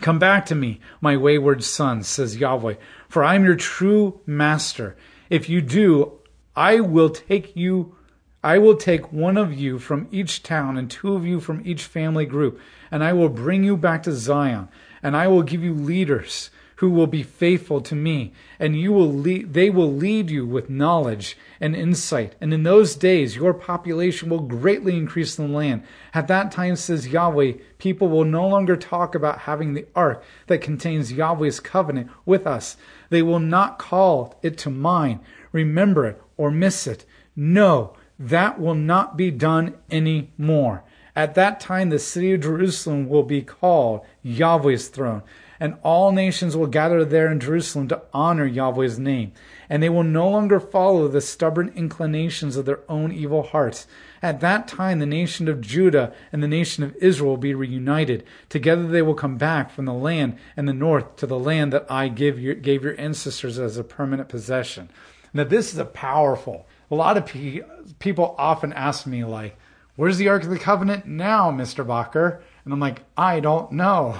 Come 0.01 0.19
back 0.19 0.47
to 0.47 0.55
me, 0.55 0.81
my 1.01 1.17
wayward 1.17 1.65
son, 1.65 2.03
says 2.03 2.37
Yahweh, 2.37 2.75
for 3.09 3.25
I 3.25 3.35
am 3.35 3.45
your 3.45 3.57
true 3.57 4.21
master. 4.27 4.97
If 5.29 5.49
you 5.49 5.61
do, 5.61 6.13
I 6.55 6.81
will 6.81 7.11
take 7.11 7.57
you 7.57 7.95
I 8.43 8.59
will 8.59 8.77
take 8.77 9.13
one 9.13 9.37
of 9.37 9.53
you 9.53 9.81
from 9.81 10.07
each 10.13 10.45
town 10.45 10.79
and 10.79 10.89
two 10.89 11.15
of 11.15 11.27
you 11.27 11.41
from 11.41 11.61
each 11.65 11.83
family 11.83 12.25
group, 12.25 12.61
and 12.89 13.03
I 13.03 13.13
will 13.13 13.29
bring 13.29 13.65
you 13.65 13.77
back 13.77 14.05
to 14.05 14.13
Zion, 14.13 14.69
and 15.03 15.17
I 15.17 15.27
will 15.27 15.43
give 15.43 15.65
you 15.65 15.75
leaders 15.75 16.51
who 16.79 16.89
will 16.89 17.09
be 17.09 17.25
faithful 17.25 17.81
to 17.81 17.97
me, 17.97 18.33
and 18.61 18.79
you 18.79 18.93
will 18.93 19.13
lead, 19.13 19.53
they 19.53 19.69
will 19.69 19.93
lead 19.93 20.31
you 20.31 20.47
with 20.47 20.71
knowledge 20.71 21.37
and 21.61 21.75
insight. 21.75 22.37
And 22.41 22.55
in 22.55 22.63
those 22.63 22.95
days, 22.95 23.35
your 23.35 23.53
population 23.53 24.29
will 24.29 24.43
greatly 24.43 24.97
increase 24.97 25.37
in 25.37 25.49
the 25.49 25.57
land. 25.57 25.83
At 26.15 26.29
that 26.29 26.53
time, 26.53 26.77
says 26.77 27.09
Yahweh, 27.09 27.55
people 27.79 28.07
will 28.09 28.25
no 28.25 28.47
longer 28.47 28.77
talk 28.77 29.17
about 29.17 29.41
having 29.41 29.75
the 29.75 29.87
ark 29.97 30.23
that 30.47 30.61
contains 30.61 31.13
Yahweh's 31.13 31.59
covenant 31.59 32.11
with 32.25 32.47
us. 32.47 32.77
They 33.11 33.23
will 33.23 33.41
not 33.41 33.81
call 33.81 34.39
it 34.41 34.57
to 34.59 34.71
mind, 34.71 35.19
remember 35.51 36.07
it, 36.07 36.23
or 36.37 36.53
miss 36.53 36.87
it. 36.87 37.05
No, 37.35 37.97
that 38.21 38.61
will 38.61 38.77
not 38.77 39.17
be 39.17 39.33
done 39.33 39.75
any 39.91 40.31
more. 40.39 40.85
At 41.17 41.35
that 41.35 41.59
time, 41.59 41.91
the 41.91 41.99
city 41.99 42.35
of 42.35 42.43
Jerusalem 42.43 43.09
will 43.09 43.25
be 43.25 43.43
called 43.43 44.03
Yahweh's 44.23 44.87
throne 44.87 45.25
and 45.61 45.77
all 45.83 46.13
nations 46.13 46.57
will 46.57 46.67
gather 46.67 47.05
there 47.05 47.31
in 47.31 47.41
Jerusalem 47.41 47.89
to 47.89 48.03
honor 48.13 48.47
Yahweh's 48.47 48.99
name. 48.99 49.33
And 49.69 49.83
they 49.83 49.89
will 49.89 50.05
no 50.05 50.29
longer 50.29 50.61
follow 50.61 51.09
the 51.09 51.21
stubborn 51.21 51.73
inclinations 51.75 52.57
of 52.57 52.65
their 52.65 52.81
own 52.89 53.13
evil 53.13 53.43
hearts. 53.43 53.87
At 54.23 54.41
that 54.41 54.67
time, 54.67 54.99
the 54.99 55.07
nation 55.07 55.49
of 55.49 55.61
Judah 55.61 56.13
and 56.33 56.43
the 56.43 56.49
nation 56.49 56.83
of 56.85 56.97
Israel 56.97 57.31
will 57.31 57.37
be 57.37 57.55
reunited. 57.55 58.25
Together 58.49 58.87
they 58.87 59.03
will 59.03 59.15
come 59.15 59.37
back 59.37 59.71
from 59.71 59.85
the 59.85 59.93
land 59.93 60.39
and 60.57 60.69
the 60.69 60.73
north 60.73 61.17
to 61.17 61.27
the 61.27 61.39
land 61.39 61.73
that 61.73 61.87
I 61.91 62.09
give 62.09 62.41
your, 62.41 62.55
gave 62.55 62.83
your 62.83 62.99
ancestors 62.99 63.59
as 63.59 63.77
a 63.77 63.85
permanent 63.85 64.29
possession. 64.29 64.91
Now, 65.33 65.45
this 65.45 65.73
is 65.73 65.79
a 65.79 65.85
powerful. 65.85 66.67
A 66.91 66.95
lot 66.95 67.17
of 67.17 67.27
pe- 67.27 67.61
people 67.99 68.35
often 68.39 68.73
ask 68.73 69.07
me, 69.07 69.25
like, 69.25 69.57
where's 69.97 70.17
the 70.17 70.29
Ark 70.29 70.45
of 70.45 70.51
the 70.51 70.59
Covenant 70.59 71.07
now, 71.07 71.51
Mr. 71.51 71.85
Bacher? 71.85 72.41
And 72.65 72.73
I'm 72.73 72.81
like, 72.81 73.03
I 73.17 73.41
don't 73.41 73.73
know. 73.73 74.19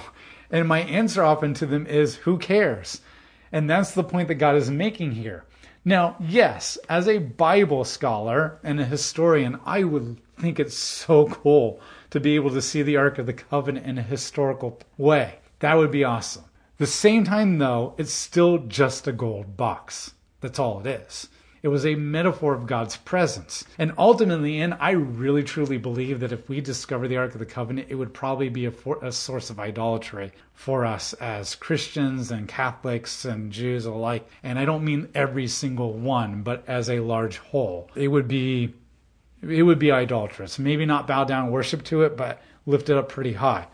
And 0.51 0.67
my 0.67 0.81
answer 0.81 1.23
often 1.23 1.53
to 1.55 1.65
them 1.65 1.85
is, 1.85 2.15
who 2.15 2.37
cares? 2.37 3.01
And 3.51 3.69
that's 3.69 3.91
the 3.91 4.03
point 4.03 4.27
that 4.27 4.35
God 4.35 4.55
is 4.55 4.69
making 4.69 5.11
here. 5.11 5.43
Now, 5.85 6.17
yes, 6.19 6.77
as 6.89 7.07
a 7.07 7.19
Bible 7.19 7.83
scholar 7.83 8.59
and 8.63 8.79
a 8.79 8.85
historian, 8.85 9.59
I 9.65 9.83
would 9.83 10.17
think 10.37 10.59
it's 10.59 10.77
so 10.77 11.27
cool 11.27 11.79
to 12.09 12.19
be 12.19 12.35
able 12.35 12.49
to 12.51 12.61
see 12.61 12.81
the 12.81 12.97
Ark 12.97 13.17
of 13.17 13.25
the 13.25 13.33
Covenant 13.33 13.85
in 13.85 13.97
a 13.97 14.03
historical 14.03 14.79
way. 14.97 15.39
That 15.59 15.75
would 15.75 15.91
be 15.91 16.03
awesome. 16.03 16.43
The 16.77 16.87
same 16.87 17.23
time, 17.23 17.57
though, 17.57 17.93
it's 17.97 18.13
still 18.13 18.59
just 18.59 19.07
a 19.07 19.11
gold 19.11 19.57
box. 19.57 20.13
That's 20.41 20.59
all 20.59 20.79
it 20.79 20.87
is. 20.87 21.27
It 21.61 21.67
was 21.67 21.85
a 21.85 21.95
metaphor 21.95 22.53
of 22.53 22.67
God's 22.67 22.97
presence. 22.97 23.65
And 23.77 23.93
ultimately, 23.97 24.61
and 24.61 24.75
I 24.79 24.91
really 24.91 25.43
truly 25.43 25.77
believe 25.77 26.19
that 26.21 26.31
if 26.31 26.47
we 26.47 26.61
discover 26.61 27.07
the 27.07 27.17
Ark 27.17 27.33
of 27.33 27.39
the 27.39 27.45
Covenant, 27.45 27.87
it 27.89 27.95
would 27.95 28.13
probably 28.13 28.49
be 28.49 28.65
a, 28.65 28.71
for, 28.71 29.03
a 29.03 29.11
source 29.11 29.49
of 29.49 29.59
idolatry 29.59 30.31
for 30.53 30.85
us 30.85 31.13
as 31.13 31.55
Christians 31.55 32.31
and 32.31 32.47
Catholics 32.47 33.25
and 33.25 33.51
Jews 33.51 33.85
alike. 33.85 34.27
And 34.43 34.57
I 34.57 34.65
don't 34.65 34.85
mean 34.85 35.09
every 35.13 35.47
single 35.47 35.93
one, 35.93 36.43
but 36.43 36.63
as 36.67 36.89
a 36.89 36.99
large 36.99 37.37
whole. 37.37 37.89
It 37.95 38.07
would 38.07 38.27
be 38.27 38.73
it 39.41 39.63
would 39.63 39.79
be 39.79 39.91
idolatrous. 39.91 40.59
Maybe 40.59 40.85
not 40.85 41.07
bow 41.07 41.23
down 41.23 41.45
and 41.45 41.53
worship 41.53 41.83
to 41.85 42.01
it, 42.01 42.17
but 42.17 42.41
lift 42.65 42.89
it 42.89 42.97
up 42.97 43.07
pretty 43.07 43.33
high. 43.33 43.67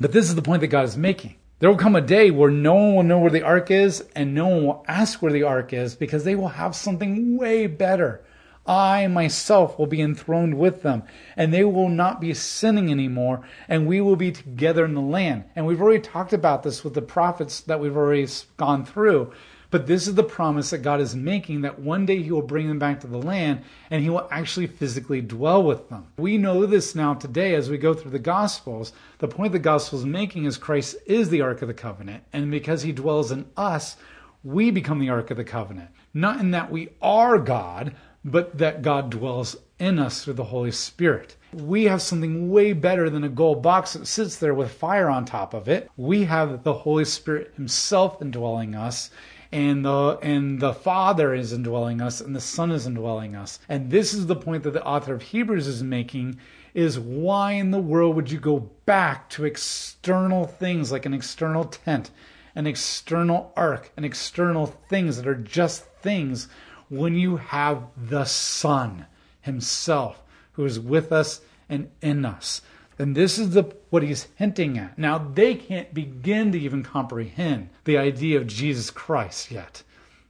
But 0.00 0.12
this 0.12 0.28
is 0.28 0.34
the 0.34 0.42
point 0.42 0.62
that 0.62 0.68
God 0.68 0.84
is 0.84 0.96
making. 0.96 1.36
There 1.64 1.70
will 1.70 1.78
come 1.78 1.96
a 1.96 2.02
day 2.02 2.30
where 2.30 2.50
no 2.50 2.74
one 2.74 2.94
will 2.94 3.02
know 3.04 3.18
where 3.20 3.30
the 3.30 3.40
ark 3.40 3.70
is 3.70 4.04
and 4.14 4.34
no 4.34 4.48
one 4.48 4.64
will 4.64 4.84
ask 4.86 5.22
where 5.22 5.32
the 5.32 5.44
ark 5.44 5.72
is 5.72 5.94
because 5.94 6.22
they 6.22 6.34
will 6.34 6.48
have 6.48 6.76
something 6.76 7.38
way 7.38 7.66
better. 7.66 8.22
I 8.66 9.06
myself 9.06 9.78
will 9.78 9.86
be 9.86 10.02
enthroned 10.02 10.58
with 10.58 10.82
them 10.82 11.04
and 11.38 11.54
they 11.54 11.64
will 11.64 11.88
not 11.88 12.20
be 12.20 12.34
sinning 12.34 12.90
anymore 12.90 13.48
and 13.66 13.86
we 13.86 14.02
will 14.02 14.14
be 14.14 14.30
together 14.30 14.84
in 14.84 14.92
the 14.92 15.00
land. 15.00 15.44
And 15.56 15.64
we've 15.64 15.80
already 15.80 16.02
talked 16.02 16.34
about 16.34 16.64
this 16.64 16.84
with 16.84 16.92
the 16.92 17.00
prophets 17.00 17.62
that 17.62 17.80
we've 17.80 17.96
already 17.96 18.28
gone 18.58 18.84
through. 18.84 19.32
But 19.74 19.88
this 19.88 20.06
is 20.06 20.14
the 20.14 20.22
promise 20.22 20.70
that 20.70 20.82
God 20.82 21.00
is 21.00 21.16
making 21.16 21.62
that 21.62 21.80
one 21.80 22.06
day 22.06 22.22
He 22.22 22.30
will 22.30 22.42
bring 22.42 22.68
them 22.68 22.78
back 22.78 23.00
to 23.00 23.08
the 23.08 23.18
land 23.18 23.62
and 23.90 24.04
He 24.04 24.08
will 24.08 24.28
actually 24.30 24.68
physically 24.68 25.20
dwell 25.20 25.64
with 25.64 25.88
them. 25.88 26.06
We 26.16 26.38
know 26.38 26.64
this 26.64 26.94
now 26.94 27.14
today 27.14 27.56
as 27.56 27.68
we 27.68 27.76
go 27.76 27.92
through 27.92 28.12
the 28.12 28.20
Gospels. 28.20 28.92
The 29.18 29.26
point 29.26 29.50
the 29.50 29.58
Gospel 29.58 29.98
is 29.98 30.04
making 30.04 30.44
is 30.44 30.58
Christ 30.58 30.94
is 31.06 31.28
the 31.28 31.40
Ark 31.40 31.60
of 31.60 31.66
the 31.66 31.74
Covenant. 31.74 32.22
And 32.32 32.52
because 32.52 32.82
He 32.82 32.92
dwells 32.92 33.32
in 33.32 33.46
us, 33.56 33.96
we 34.44 34.70
become 34.70 35.00
the 35.00 35.10
Ark 35.10 35.32
of 35.32 35.38
the 35.38 35.42
Covenant. 35.42 35.90
Not 36.14 36.38
in 36.38 36.52
that 36.52 36.70
we 36.70 36.90
are 37.02 37.36
God, 37.38 37.96
but 38.24 38.56
that 38.58 38.82
God 38.82 39.10
dwells 39.10 39.56
in 39.80 39.98
us 39.98 40.22
through 40.22 40.34
the 40.34 40.44
Holy 40.44 40.70
Spirit. 40.70 41.34
We 41.52 41.84
have 41.86 42.00
something 42.00 42.48
way 42.48 42.74
better 42.74 43.10
than 43.10 43.24
a 43.24 43.28
gold 43.28 43.60
box 43.60 43.94
that 43.94 44.06
sits 44.06 44.36
there 44.36 44.54
with 44.54 44.70
fire 44.70 45.10
on 45.10 45.24
top 45.24 45.52
of 45.52 45.68
it. 45.68 45.90
We 45.96 46.22
have 46.24 46.62
the 46.62 46.72
Holy 46.72 47.04
Spirit 47.04 47.54
Himself 47.56 48.22
indwelling 48.22 48.76
us 48.76 49.10
and 49.54 49.84
the 49.84 50.18
and 50.20 50.58
the 50.58 50.74
Father 50.74 51.32
is 51.32 51.52
indwelling 51.52 52.00
us, 52.00 52.20
and 52.20 52.34
the 52.34 52.40
Son 52.40 52.72
is 52.72 52.88
indwelling 52.88 53.36
us. 53.36 53.60
And 53.68 53.88
this 53.88 54.12
is 54.12 54.26
the 54.26 54.34
point 54.34 54.64
that 54.64 54.72
the 54.72 54.84
author 54.84 55.14
of 55.14 55.22
Hebrews 55.22 55.68
is 55.68 55.80
making: 55.80 56.40
is 56.74 56.98
why 56.98 57.52
in 57.52 57.70
the 57.70 57.78
world 57.78 58.16
would 58.16 58.32
you 58.32 58.40
go 58.40 58.68
back 58.84 59.30
to 59.30 59.44
external 59.44 60.44
things 60.44 60.90
like 60.90 61.06
an 61.06 61.14
external 61.14 61.66
tent, 61.66 62.10
an 62.56 62.66
external 62.66 63.52
ark, 63.56 63.92
an 63.96 64.02
external 64.02 64.66
things 64.88 65.18
that 65.18 65.28
are 65.28 65.36
just 65.36 65.84
things 66.02 66.48
when 66.88 67.14
you 67.14 67.36
have 67.36 67.84
the 67.96 68.24
Son 68.24 69.06
Himself 69.40 70.20
who 70.54 70.64
is 70.64 70.80
with 70.80 71.12
us 71.12 71.42
and 71.68 71.92
in 72.02 72.24
us? 72.24 72.60
And 72.98 73.16
this 73.16 73.38
is 73.38 73.50
the, 73.50 73.74
what 73.90 74.02
he's 74.02 74.28
hinting 74.36 74.78
at. 74.78 74.98
Now, 74.98 75.18
they 75.18 75.54
can't 75.54 75.92
begin 75.92 76.52
to 76.52 76.58
even 76.58 76.82
comprehend 76.82 77.70
the 77.84 77.98
idea 77.98 78.38
of 78.38 78.46
Jesus 78.46 78.90
Christ 78.90 79.50
yet. 79.50 79.82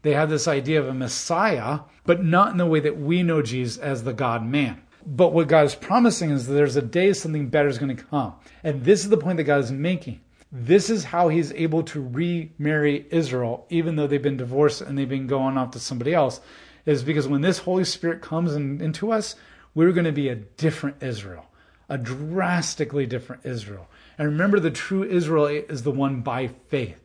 They 0.02 0.12
have 0.12 0.30
this 0.30 0.49
idea 0.49 0.80
of 0.80 0.88
a 0.88 0.94
Messiah, 0.94 1.80
but 2.04 2.25
not 2.25 2.52
in 2.52 2.59
the 2.59 2.66
way 2.66 2.80
that 2.80 2.99
we 2.99 3.23
know 3.23 3.42
Jesus 3.42 3.78
as 3.78 4.04
the 4.04 4.12
God 4.12 4.44
man. 4.44 4.83
But 5.06 5.33
what 5.33 5.49
God 5.49 5.66
is 5.66 5.75
promising 5.75 6.30
is 6.30 6.47
that 6.47 6.54
there's 6.54 6.76
a 6.76 6.83
day 6.83 7.12
something 7.12 7.49
better 7.49 7.68
is 7.68 7.78
going 7.78 7.94
to 7.94 8.02
come. 8.02 8.35
And 8.62 8.85
this 8.85 9.04
is 9.04 9.11
the 9.11 9.18
point 9.18 9.37
that 9.37 9.44
God 9.44 9.61
is 9.61 9.73
making. 9.73 10.21
This 10.50 10.88
is 10.88 11.04
how 11.04 11.28
he's 11.28 11.52
able 11.52 11.83
to 11.85 12.00
remarry 12.00 13.06
Israel, 13.11 13.66
even 13.68 13.97
though 13.97 14.06
they've 14.06 14.23
been 14.23 14.37
divorced 14.37 14.80
and 14.80 14.97
they've 14.97 15.09
been 15.09 15.26
going 15.26 15.59
off 15.59 15.73
to 15.73 15.80
somebody 15.80 16.14
else, 16.14 16.40
is 16.87 17.02
because 17.02 17.28
when 17.28 17.40
this 17.40 17.59
Holy 17.59 17.85
Spirit 17.85 18.23
comes 18.23 18.54
in, 18.54 18.80
into 18.80 19.11
us, 19.11 19.37
we're 19.75 19.92
going 19.92 20.04
to 20.04 20.12
be 20.12 20.28
a 20.28 20.37
different 20.37 21.02
Israel 21.02 21.47
a 21.88 21.99
drastically 21.99 23.07
different 23.07 23.45
Israel. 23.45 23.88
And 24.19 24.29
remember, 24.29 24.61
the 24.61 24.71
true 24.71 25.05
Israel 25.05 25.47
is 25.47 25.83
the 25.83 25.91
one 25.91 26.21
by 26.21 26.49
faith, 26.69 27.00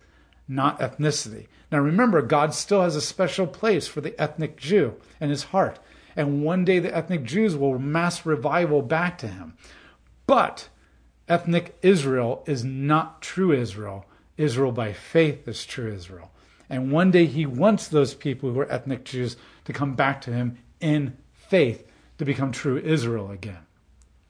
not 0.48 0.80
ethnicity. 0.80 1.48
Now, 1.72 1.80
remember, 1.80 2.22
God 2.22 2.54
still 2.54 2.82
has 2.82 2.96
a 2.96 3.02
special 3.02 3.48
place 3.48 3.88
for 3.88 4.02
the 4.02 4.20
ethnic 4.20 4.58
Jew 4.58 4.96
in 5.20 5.30
his 5.30 5.46
heart. 5.46 5.80
And 6.16 6.44
one 6.44 6.66
day 6.66 6.80
the 6.80 6.96
ethnic 6.96 7.24
Jews 7.24 7.56
will 7.56 7.78
mass 7.80 8.26
revival 8.26 8.82
back 8.82 9.18
to 9.20 9.28
him. 9.28 9.54
But 10.28 10.70
ethnic 11.28 11.78
Israel 11.82 12.44
is 12.46 12.64
not 12.64 13.22
true 13.22 13.54
Israel. 13.54 14.06
Israel 14.38 14.72
by 14.72 14.94
faith 14.94 15.48
is 15.48 15.66
true 15.66 15.94
Israel. 15.94 16.32
And 16.70 16.92
one 16.92 17.12
day 17.12 17.26
he 17.26 17.46
wants 17.46 17.88
those 17.88 18.14
people 18.14 18.52
who 18.52 18.60
are 18.60 18.72
ethnic 18.72 19.04
Jews 19.04 19.38
to 19.66 19.74
come 19.74 19.96
back 19.96 20.22
to 20.22 20.32
him 20.32 20.58
in 20.80 21.18
faith 21.32 21.88
to 22.18 22.26
become 22.26 22.52
true 22.52 22.78
Israel 22.78 23.32
again. 23.32 23.66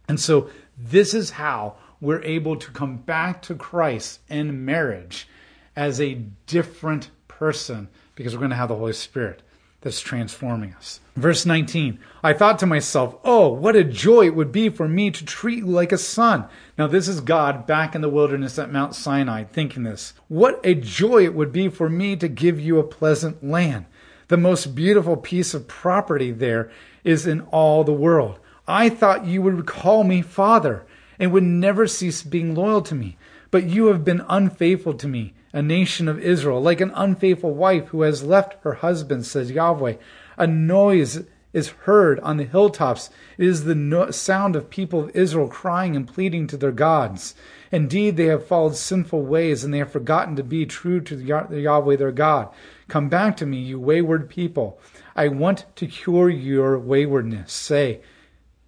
And 0.10 0.20
so 0.20 0.50
this 0.78 1.14
is 1.14 1.30
how 1.30 1.76
we're 2.02 2.24
able 2.24 2.56
to 2.58 2.72
come 2.72 2.98
back 2.98 3.42
to 3.44 3.56
Christ 3.56 4.20
in 4.28 4.66
marriage 4.66 5.28
as 5.76 6.02
a 6.02 6.16
different 6.48 7.12
person 7.28 7.90
because 8.16 8.34
we're 8.34 8.40
going 8.40 8.50
to 8.50 8.58
have 8.58 8.70
the 8.70 8.76
Holy 8.76 8.94
Spirit 8.94 9.44
that's 9.82 10.02
transforming 10.02 10.74
us. 10.74 11.00
Verse 11.16 11.46
19, 11.46 12.00
I 12.24 12.34
thought 12.34 12.60
to 12.60 12.66
myself, 12.66 13.16
oh, 13.24 13.50
what 13.50 13.76
a 13.76 13.84
joy 13.84 14.26
it 14.26 14.36
would 14.36 14.52
be 14.52 14.68
for 14.70 14.88
me 14.88 15.12
to 15.12 15.24
treat 15.24 15.60
you 15.60 15.68
like 15.68 15.92
a 15.92 15.98
son. 15.98 16.46
Now, 16.78 16.88
this 16.88 17.08
is 17.08 17.22
God 17.22 17.66
back 17.66 17.96
in 17.96 18.02
the 18.02 18.10
wilderness 18.10 18.60
at 18.60 18.72
Mount 18.72 18.96
Sinai 18.96 19.44
thinking 19.46 19.84
this. 19.84 20.14
What 20.28 20.60
a 20.64 20.74
joy 20.74 21.24
it 21.24 21.34
would 21.36 21.52
be 21.52 21.70
for 21.70 21.90
me 21.90 22.16
to 22.18 22.28
give 22.28 22.60
you 22.60 22.80
a 22.80 22.84
pleasant 22.84 23.44
land. 23.44 23.86
The 24.28 24.38
most 24.38 24.76
beautiful 24.76 25.18
piece 25.18 25.54
of 25.54 25.68
property 25.68 26.32
there 26.32 26.72
is 27.04 27.26
in 27.26 27.42
all 27.42 27.84
the 27.84 27.94
world. 27.94 28.39
I 28.70 28.90
thought 28.90 29.26
you 29.26 29.42
would 29.42 29.66
call 29.66 30.04
me 30.04 30.22
Father 30.22 30.86
and 31.18 31.32
would 31.32 31.44
never 31.44 31.88
cease 31.88 32.22
being 32.22 32.54
loyal 32.54 32.84
to 32.84 32.94
me. 32.94 33.18
But 33.50 33.64
you 33.64 33.88
have 33.88 34.06
been 34.06 34.24
unfaithful 34.30 34.94
to 34.94 35.08
me, 35.08 35.34
a 35.52 35.64
nation 35.64 36.08
of 36.08 36.20
Israel, 36.20 36.62
like 36.62 36.80
an 36.80 36.92
unfaithful 36.94 37.56
wife 37.56 37.88
who 37.88 38.04
has 38.04 38.22
left 38.22 38.64
her 38.64 38.74
husband, 38.74 39.26
says 39.26 39.50
Yahweh. 39.50 39.96
A 40.38 40.46
noise 40.46 41.24
is 41.52 41.70
heard 41.70 42.20
on 42.20 42.38
the 42.38 42.44
hilltops. 42.44 43.10
It 43.40 43.48
is 43.48 43.64
the 43.64 43.74
no- 43.74 44.12
sound 44.12 44.56
of 44.56 44.70
people 44.70 45.00
of 45.00 45.16
Israel 45.16 45.48
crying 45.48 45.96
and 45.96 46.08
pleading 46.08 46.46
to 46.48 46.58
their 46.58 46.72
gods. 46.72 47.34
Indeed, 47.72 48.18
they 48.18 48.26
have 48.26 48.46
followed 48.46 48.76
sinful 48.76 49.24
ways, 49.24 49.64
and 49.64 49.74
they 49.74 49.80
have 49.80 49.92
forgotten 49.92 50.36
to 50.36 50.44
be 50.44 50.68
true 50.68 51.02
to 51.02 51.16
Yahweh 51.16 51.96
their 51.96 52.12
God. 52.12 52.50
Come 52.88 53.10
back 53.10 53.36
to 53.38 53.48
me, 53.48 53.58
you 53.58 53.80
wayward 53.80 54.30
people. 54.30 54.80
I 55.16 55.28
want 55.28 55.66
to 55.78 55.88
cure 55.88 56.30
your 56.30 56.78
waywardness. 56.78 57.52
Say, 57.52 58.02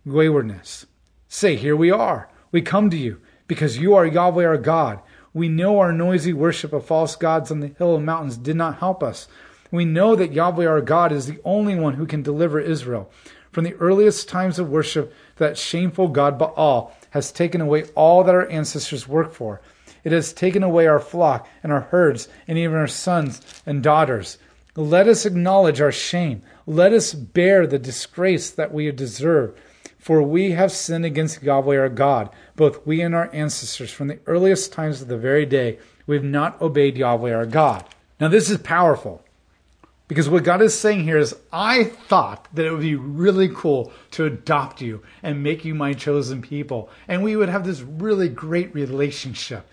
waywardness. 0.06 0.86
Say, 1.28 1.56
Here 1.56 1.76
we 1.76 1.92
are. 1.92 2.30
We 2.52 2.62
come 2.62 2.90
to 2.90 2.98
you 2.98 3.22
because 3.48 3.78
you 3.78 3.96
are 3.96 4.06
Yahweh 4.06 4.46
our 4.46 4.58
God. 4.58 5.00
We 5.34 5.48
know 5.48 5.80
our 5.80 5.94
noisy 5.94 6.34
worship 6.34 6.74
of 6.74 6.86
false 6.86 7.16
gods 7.16 7.52
on 7.52 7.62
the 7.62 7.70
hill 7.78 7.96
and 7.96 8.06
mountains 8.06 8.38
did 8.38 8.56
not 8.56 8.80
help 8.80 9.02
us. 9.02 9.28
We 9.72 9.86
know 9.86 10.16
that 10.16 10.34
Yahweh 10.34 10.66
our 10.66 10.82
God 10.82 11.12
is 11.12 11.28
the 11.28 11.40
only 11.46 11.76
one 11.76 11.94
who 11.94 12.06
can 12.06 12.22
deliver 12.22 12.60
Israel. 12.60 13.10
From 13.52 13.64
the 13.64 13.76
earliest 13.76 14.28
times 14.28 14.60
of 14.60 14.70
worship, 14.70 15.14
that 15.38 15.58
shameful 15.58 16.10
God 16.10 16.38
Baal 16.38 16.96
has 17.12 17.32
taken 17.32 17.62
away 17.62 17.84
all 17.96 18.24
that 18.24 18.36
our 18.36 18.50
ancestors 18.50 19.08
worked 19.08 19.36
for. 19.36 19.62
It 20.04 20.12
has 20.12 20.34
taken 20.34 20.64
away 20.64 20.88
our 20.88 21.00
flock 21.00 21.48
and 21.64 21.72
our 21.72 21.82
herds 21.82 22.28
and 22.48 22.58
even 22.58 22.76
our 22.76 22.88
sons 22.88 23.42
and 23.66 23.84
daughters. 23.84 24.38
Let 24.76 25.08
us 25.08 25.26
acknowledge 25.26 25.82
our 25.82 25.92
shame. 25.92 26.42
Let 26.66 26.94
us 26.94 27.14
bear 27.14 27.68
the 27.68 27.80
disgrace 27.80 28.50
that 28.52 28.74
we 28.74 28.90
deserve. 28.92 29.60
For 30.02 30.24
we 30.24 30.54
have 30.54 30.72
sinned 30.72 31.06
against 31.06 31.44
Yahweh 31.44 31.78
our 31.78 31.88
God, 31.88 32.32
both 32.56 32.88
we 32.88 33.02
and 33.02 33.14
our 33.14 33.30
ancestors, 33.32 33.92
from 33.92 34.08
the 34.08 34.18
earliest 34.26 34.74
times 34.74 35.00
of 35.00 35.08
the 35.08 35.18
very 35.18 35.46
day. 35.46 35.78
We 36.08 36.16
have 36.16 36.26
not 36.26 36.60
obeyed 36.60 36.98
Yahweh 36.98 37.32
our 37.32 37.46
God. 37.46 37.86
Now, 38.20 38.28
this 38.28 38.50
is 38.50 38.58
powerful 38.58 39.24
because 40.08 40.28
what 40.28 40.44
God 40.44 40.60
is 40.64 40.78
saying 40.78 41.04
here 41.04 41.20
is, 41.20 41.36
I 41.54 41.84
thought 41.84 42.48
that 42.56 42.66
it 42.66 42.72
would 42.72 42.82
be 42.82 42.96
really 42.96 43.48
cool 43.48 43.94
to 44.12 44.26
adopt 44.26 44.82
you 44.82 45.04
and 45.22 45.44
make 45.44 45.64
you 45.64 45.76
my 45.76 45.94
chosen 45.94 46.42
people, 46.42 46.90
and 47.08 47.24
we 47.24 47.36
would 47.36 47.50
have 47.50 47.64
this 47.64 47.82
really 47.82 48.28
great 48.28 48.74
relationship. 48.74 49.68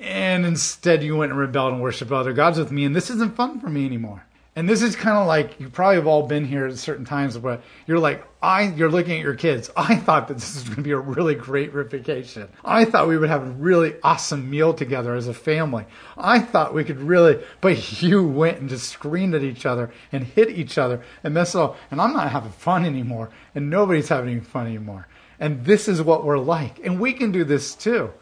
And 0.00 0.46
instead, 0.46 1.02
you 1.02 1.14
went 1.14 1.32
and 1.32 1.38
rebelled 1.38 1.74
and 1.74 1.82
worshiped 1.82 2.10
other 2.10 2.32
gods 2.32 2.58
with 2.58 2.72
me, 2.72 2.86
and 2.86 2.96
this 2.96 3.10
isn't 3.10 3.36
fun 3.36 3.60
for 3.60 3.68
me 3.68 3.84
anymore. 3.84 4.24
And 4.56 4.68
this 4.68 4.82
is 4.82 4.94
kind 4.94 5.18
of 5.18 5.26
like 5.26 5.58
you 5.58 5.68
probably 5.68 5.96
have 5.96 6.06
all 6.06 6.28
been 6.28 6.44
here 6.44 6.66
at 6.66 6.78
certain 6.78 7.04
times 7.04 7.36
where 7.36 7.60
you're 7.88 7.98
like, 7.98 8.24
I, 8.40 8.62
you're 8.62 8.90
looking 8.90 9.18
at 9.18 9.24
your 9.24 9.34
kids. 9.34 9.68
I 9.76 9.96
thought 9.96 10.28
that 10.28 10.34
this 10.34 10.54
was 10.54 10.62
going 10.64 10.76
to 10.76 10.82
be 10.82 10.92
a 10.92 10.98
really 10.98 11.34
great 11.34 11.72
vacation. 11.72 12.48
I 12.64 12.84
thought 12.84 13.08
we 13.08 13.18
would 13.18 13.30
have 13.30 13.42
a 13.42 13.50
really 13.50 13.96
awesome 14.04 14.48
meal 14.48 14.72
together 14.72 15.16
as 15.16 15.26
a 15.26 15.34
family. 15.34 15.86
I 16.16 16.38
thought 16.38 16.72
we 16.72 16.84
could 16.84 17.00
really, 17.00 17.42
but 17.60 18.00
you 18.00 18.22
went 18.22 18.60
and 18.60 18.68
just 18.68 18.90
screamed 18.90 19.34
at 19.34 19.42
each 19.42 19.66
other 19.66 19.90
and 20.12 20.22
hit 20.22 20.50
each 20.50 20.78
other 20.78 21.02
and 21.24 21.34
messed 21.34 21.56
up. 21.56 21.76
And 21.90 22.00
I'm 22.00 22.12
not 22.12 22.30
having 22.30 22.52
fun 22.52 22.84
anymore. 22.84 23.30
And 23.56 23.70
nobody's 23.70 24.08
having 24.08 24.40
fun 24.40 24.66
anymore. 24.66 25.08
And 25.40 25.64
this 25.64 25.88
is 25.88 26.00
what 26.00 26.24
we're 26.24 26.38
like. 26.38 26.78
And 26.84 27.00
we 27.00 27.12
can 27.12 27.32
do 27.32 27.42
this 27.42 27.74
too. 27.74 28.12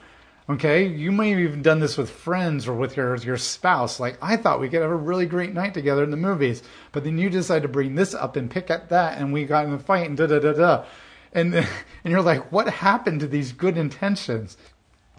Okay, 0.50 0.86
you 0.86 1.12
may 1.12 1.30
have 1.30 1.38
even 1.38 1.62
done 1.62 1.78
this 1.78 1.96
with 1.96 2.10
friends 2.10 2.66
or 2.66 2.74
with 2.74 2.96
your 2.96 3.14
your 3.16 3.36
spouse. 3.36 4.00
Like 4.00 4.18
I 4.20 4.36
thought 4.36 4.60
we 4.60 4.68
could 4.68 4.82
have 4.82 4.90
a 4.90 4.96
really 4.96 5.26
great 5.26 5.54
night 5.54 5.72
together 5.72 6.02
in 6.02 6.10
the 6.10 6.16
movies, 6.16 6.62
but 6.90 7.04
then 7.04 7.16
you 7.16 7.30
decide 7.30 7.62
to 7.62 7.68
bring 7.68 7.94
this 7.94 8.12
up 8.12 8.34
and 8.34 8.50
pick 8.50 8.68
at 8.68 8.88
that, 8.88 9.18
and 9.18 9.32
we 9.32 9.44
got 9.44 9.66
in 9.66 9.72
a 9.72 9.78
fight 9.78 10.08
and 10.08 10.16
da 10.16 10.26
da 10.26 10.40
da 10.40 10.52
da, 10.52 10.84
and 11.32 11.54
and 11.54 11.66
you're 12.04 12.22
like, 12.22 12.50
what 12.50 12.68
happened 12.68 13.20
to 13.20 13.28
these 13.28 13.52
good 13.52 13.78
intentions? 13.78 14.56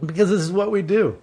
Because 0.05 0.29
this 0.29 0.41
is 0.41 0.51
what 0.51 0.71
we 0.71 0.81
do. 0.81 1.17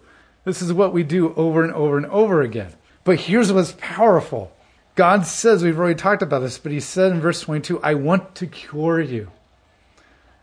This 0.45 0.63
is 0.63 0.73
what 0.73 0.95
we 0.95 1.03
do 1.03 1.35
over 1.35 1.63
and 1.63 1.73
over 1.75 1.99
and 1.99 2.07
over 2.07 2.41
again. 2.41 2.73
But 3.05 3.21
here's 3.21 3.53
what's 3.53 3.75
powerful. 3.79 4.53
God 4.95 5.27
says, 5.27 5.63
we've 5.63 5.79
already 5.79 5.95
talked 5.95 6.23
about 6.23 6.41
this, 6.41 6.59
but 6.59 6.73
He 6.73 6.81
said 6.81 7.13
in 7.13 7.21
verse 7.21 7.41
22, 7.43 7.83
I 7.83 7.95
want 7.95 8.35
to 8.37 8.47
cure 8.47 9.01
you. 9.01 9.31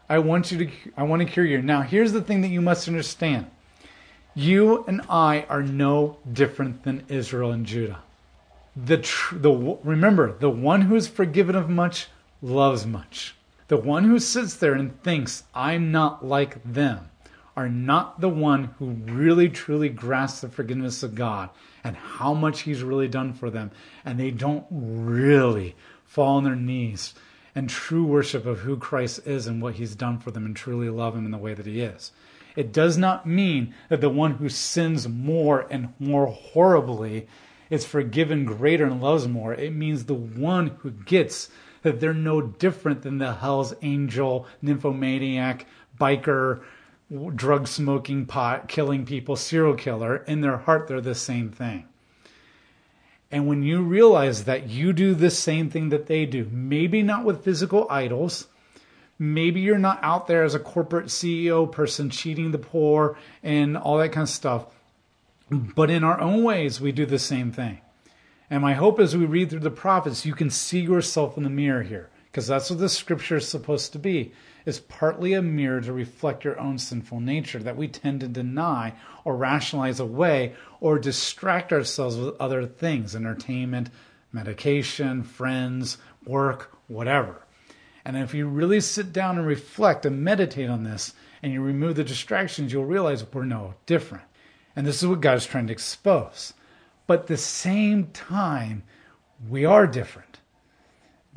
I 0.10 0.20
want 0.20 0.52
you 0.52 0.66
to 0.66 0.72
I 0.96 1.04
want 1.04 1.22
to 1.22 1.28
cure 1.28 1.46
you. 1.46 1.62
Now 1.62 1.82
here's 1.82 2.14
the 2.14 2.22
thing 2.22 2.42
that 2.42 2.50
you 2.50 2.62
must 2.62 2.88
understand. 2.88 3.48
You 4.36 4.86
and 4.86 5.02
I 5.10 5.46
are 5.50 5.64
no 5.64 6.18
different 6.32 6.84
than 6.84 7.04
Israel 7.10 7.52
and 7.52 7.66
Judah. 7.66 8.00
The 8.76 9.00
tr- 9.00 9.38
the 9.38 9.52
remember, 9.84 10.38
the 10.38 10.50
one 10.50 10.82
who 10.82 10.96
is 10.96 11.08
forgiven 11.08 11.56
of 11.56 11.70
much 11.70 12.08
loves 12.42 12.86
much. 12.86 13.36
The 13.68 13.78
one 13.78 14.06
who 14.06 14.20
sits 14.20 14.54
there 14.56 14.74
and 14.74 15.02
thinks 15.04 15.44
I'm 15.54 15.92
not 15.92 16.26
like 16.26 16.64
them 16.64 17.10
are 17.58 17.68
not 17.68 18.22
the 18.22 18.30
one 18.30 18.66
who 18.78 18.92
really 19.12 19.50
truly 19.50 19.90
grasps 19.90 20.42
the 20.42 20.50
forgiveness 20.50 21.02
of 21.02 21.16
God 21.16 21.50
and 21.84 21.98
how 21.98 22.36
much 22.36 22.62
he's 22.62 22.84
really 22.84 23.08
done 23.08 23.34
for 23.34 23.50
them 23.50 23.72
and 24.06 24.20
they 24.20 24.30
don't 24.30 24.66
really 24.70 25.76
fall 26.06 26.38
on 26.38 26.44
their 26.44 26.56
knees 26.56 27.16
and 27.58 27.72
true 27.72 28.06
worship 28.06 28.46
of 28.46 28.60
who 28.60 28.78
Christ 28.78 29.26
is 29.26 29.48
and 29.48 29.60
what 29.60 29.74
he's 29.74 29.96
done 29.96 30.20
for 30.20 30.30
them 30.30 30.46
and 30.46 30.56
truly 30.56 30.92
love 30.92 31.16
him 31.16 31.26
in 31.26 31.32
the 31.32 31.40
way 31.40 31.56
that 31.56 31.66
he 31.66 31.82
is. 31.82 32.12
It 32.56 32.72
does 32.72 33.00
not 33.00 33.26
mean 33.26 33.74
that 33.90 34.00
the 34.00 34.12
one 34.12 34.34
who 34.34 34.48
sins 34.48 35.08
more 35.08 35.66
and 35.72 35.92
more 35.98 36.28
horribly 36.28 37.28
is 37.72 37.84
forgiven 37.84 38.46
greater 38.46 38.86
and 38.86 39.02
loves 39.02 39.28
more. 39.28 39.56
It 39.56 39.74
means 39.74 40.06
the 40.06 40.14
one 40.14 40.68
who 40.82 40.92
gets 40.92 41.50
that 41.82 42.00
they're 42.00 42.14
no 42.14 42.42
different 42.42 43.02
than 43.02 43.18
the 43.18 43.34
hell's 43.34 43.74
angel, 43.82 44.46
nymphomaniac, 44.62 45.66
biker, 46.00 46.62
drug 47.34 47.68
smoking, 47.68 48.28
pot 48.28 48.68
killing 48.68 49.04
people, 49.04 49.36
serial 49.36 49.74
killer. 49.74 50.18
In 50.28 50.42
their 50.42 50.58
heart, 50.58 50.88
they're 50.88 51.02
the 51.02 51.16
same 51.16 51.50
thing. 51.50 51.88
And 53.31 53.48
when 53.48 53.62
you 53.63 53.81
realize 53.81 54.46
that 54.46 54.69
you 54.69 54.93
do 54.93 55.13
the 55.13 55.29
same 55.29 55.69
thing 55.69 55.89
that 55.89 56.07
they 56.07 56.25
do, 56.25 56.48
maybe 56.51 57.01
not 57.01 57.25
with 57.25 57.43
physical 57.43 57.86
idols, 57.89 58.48
maybe 59.19 59.60
you're 59.60 59.77
not 59.77 60.00
out 60.01 60.27
there 60.27 60.43
as 60.43 60.55
a 60.55 60.60
corporate 60.60 61.07
CEO 61.07 61.69
person 61.69 62.10
cheating 62.10 62.51
the 62.51 62.57
poor 62.57 63.17
and 63.43 63.75
all 63.75 63.98
that 63.98 64.13
kind 64.13 64.24
of 64.24 64.29
stuff, 64.29 64.67
but 65.50 65.89
in 65.89 66.03
our 66.03 66.19
own 66.22 66.43
ways, 66.43 66.79
we 66.79 66.91
do 66.91 67.05
the 67.05 67.19
same 67.19 67.51
thing. 67.51 67.81
And 68.50 68.62
my 68.62 68.74
hope 68.74 69.00
as 69.00 69.15
we 69.15 69.25
read 69.25 69.50
through 69.50 69.60
the 69.60 69.72
prophets, 69.72 70.25
you 70.25 70.34
can 70.34 70.50
see 70.50 70.79
yourself 70.79 71.36
in 71.36 71.43
the 71.43 71.50
mirror 71.50 71.84
here, 71.84 72.10
because 72.31 72.48
that's 72.48 72.69
what 72.69 72.79
the 72.79 72.88
scripture 72.88 73.38
is 73.38 73.48
supposed 73.48 73.91
to 73.91 74.00
be 74.00 74.31
is 74.68 74.82
partly 74.82 75.34
a 75.34 75.42
mirror 75.42 75.80
to 75.80 75.94
reflect 75.94 76.44
your 76.44 76.60
own 76.60 76.78
sinful 76.78 77.22
nature 77.22 77.60
that 77.60 77.78
we 77.78 77.88
tend 77.88 78.20
to 78.20 78.28
deny 78.28 78.94
or 79.24 79.38
rationalize 79.38 79.98
away 79.98 80.54
or 80.82 81.00
distract 81.00 81.72
ourselves 81.72 82.18
with 82.18 82.36
other 82.38 82.66
things 82.66 83.16
entertainment, 83.16 83.90
medication, 84.34 85.24
friends, 85.24 85.98
work, 86.26 86.76
whatever. 86.90 87.42
And 88.04 88.18
if 88.18 88.34
you 88.34 88.46
really 88.46 88.82
sit 88.82 89.14
down 89.14 89.38
and 89.38 89.48
reflect 89.48 90.06
and 90.06 90.22
meditate 90.22 90.70
on 90.70 90.84
this 90.84 91.14
and 91.42 91.54
you 91.54 91.62
remove 91.62 91.96
the 91.96 92.04
distractions, 92.04 92.74
you'll 92.74 92.84
realize 92.84 93.26
we're 93.34 93.46
no 93.46 93.76
different. 93.86 94.26
And 94.76 94.86
this 94.86 95.02
is 95.02 95.08
what 95.08 95.22
God 95.22 95.38
is 95.38 95.46
trying 95.46 95.68
to 95.68 95.74
expose. 95.74 96.54
But 97.08 97.22
at 97.22 97.27
the 97.27 97.38
same 97.38 98.08
time, 98.08 98.84
we 99.48 99.64
are 99.64 99.88
different. 99.88 100.37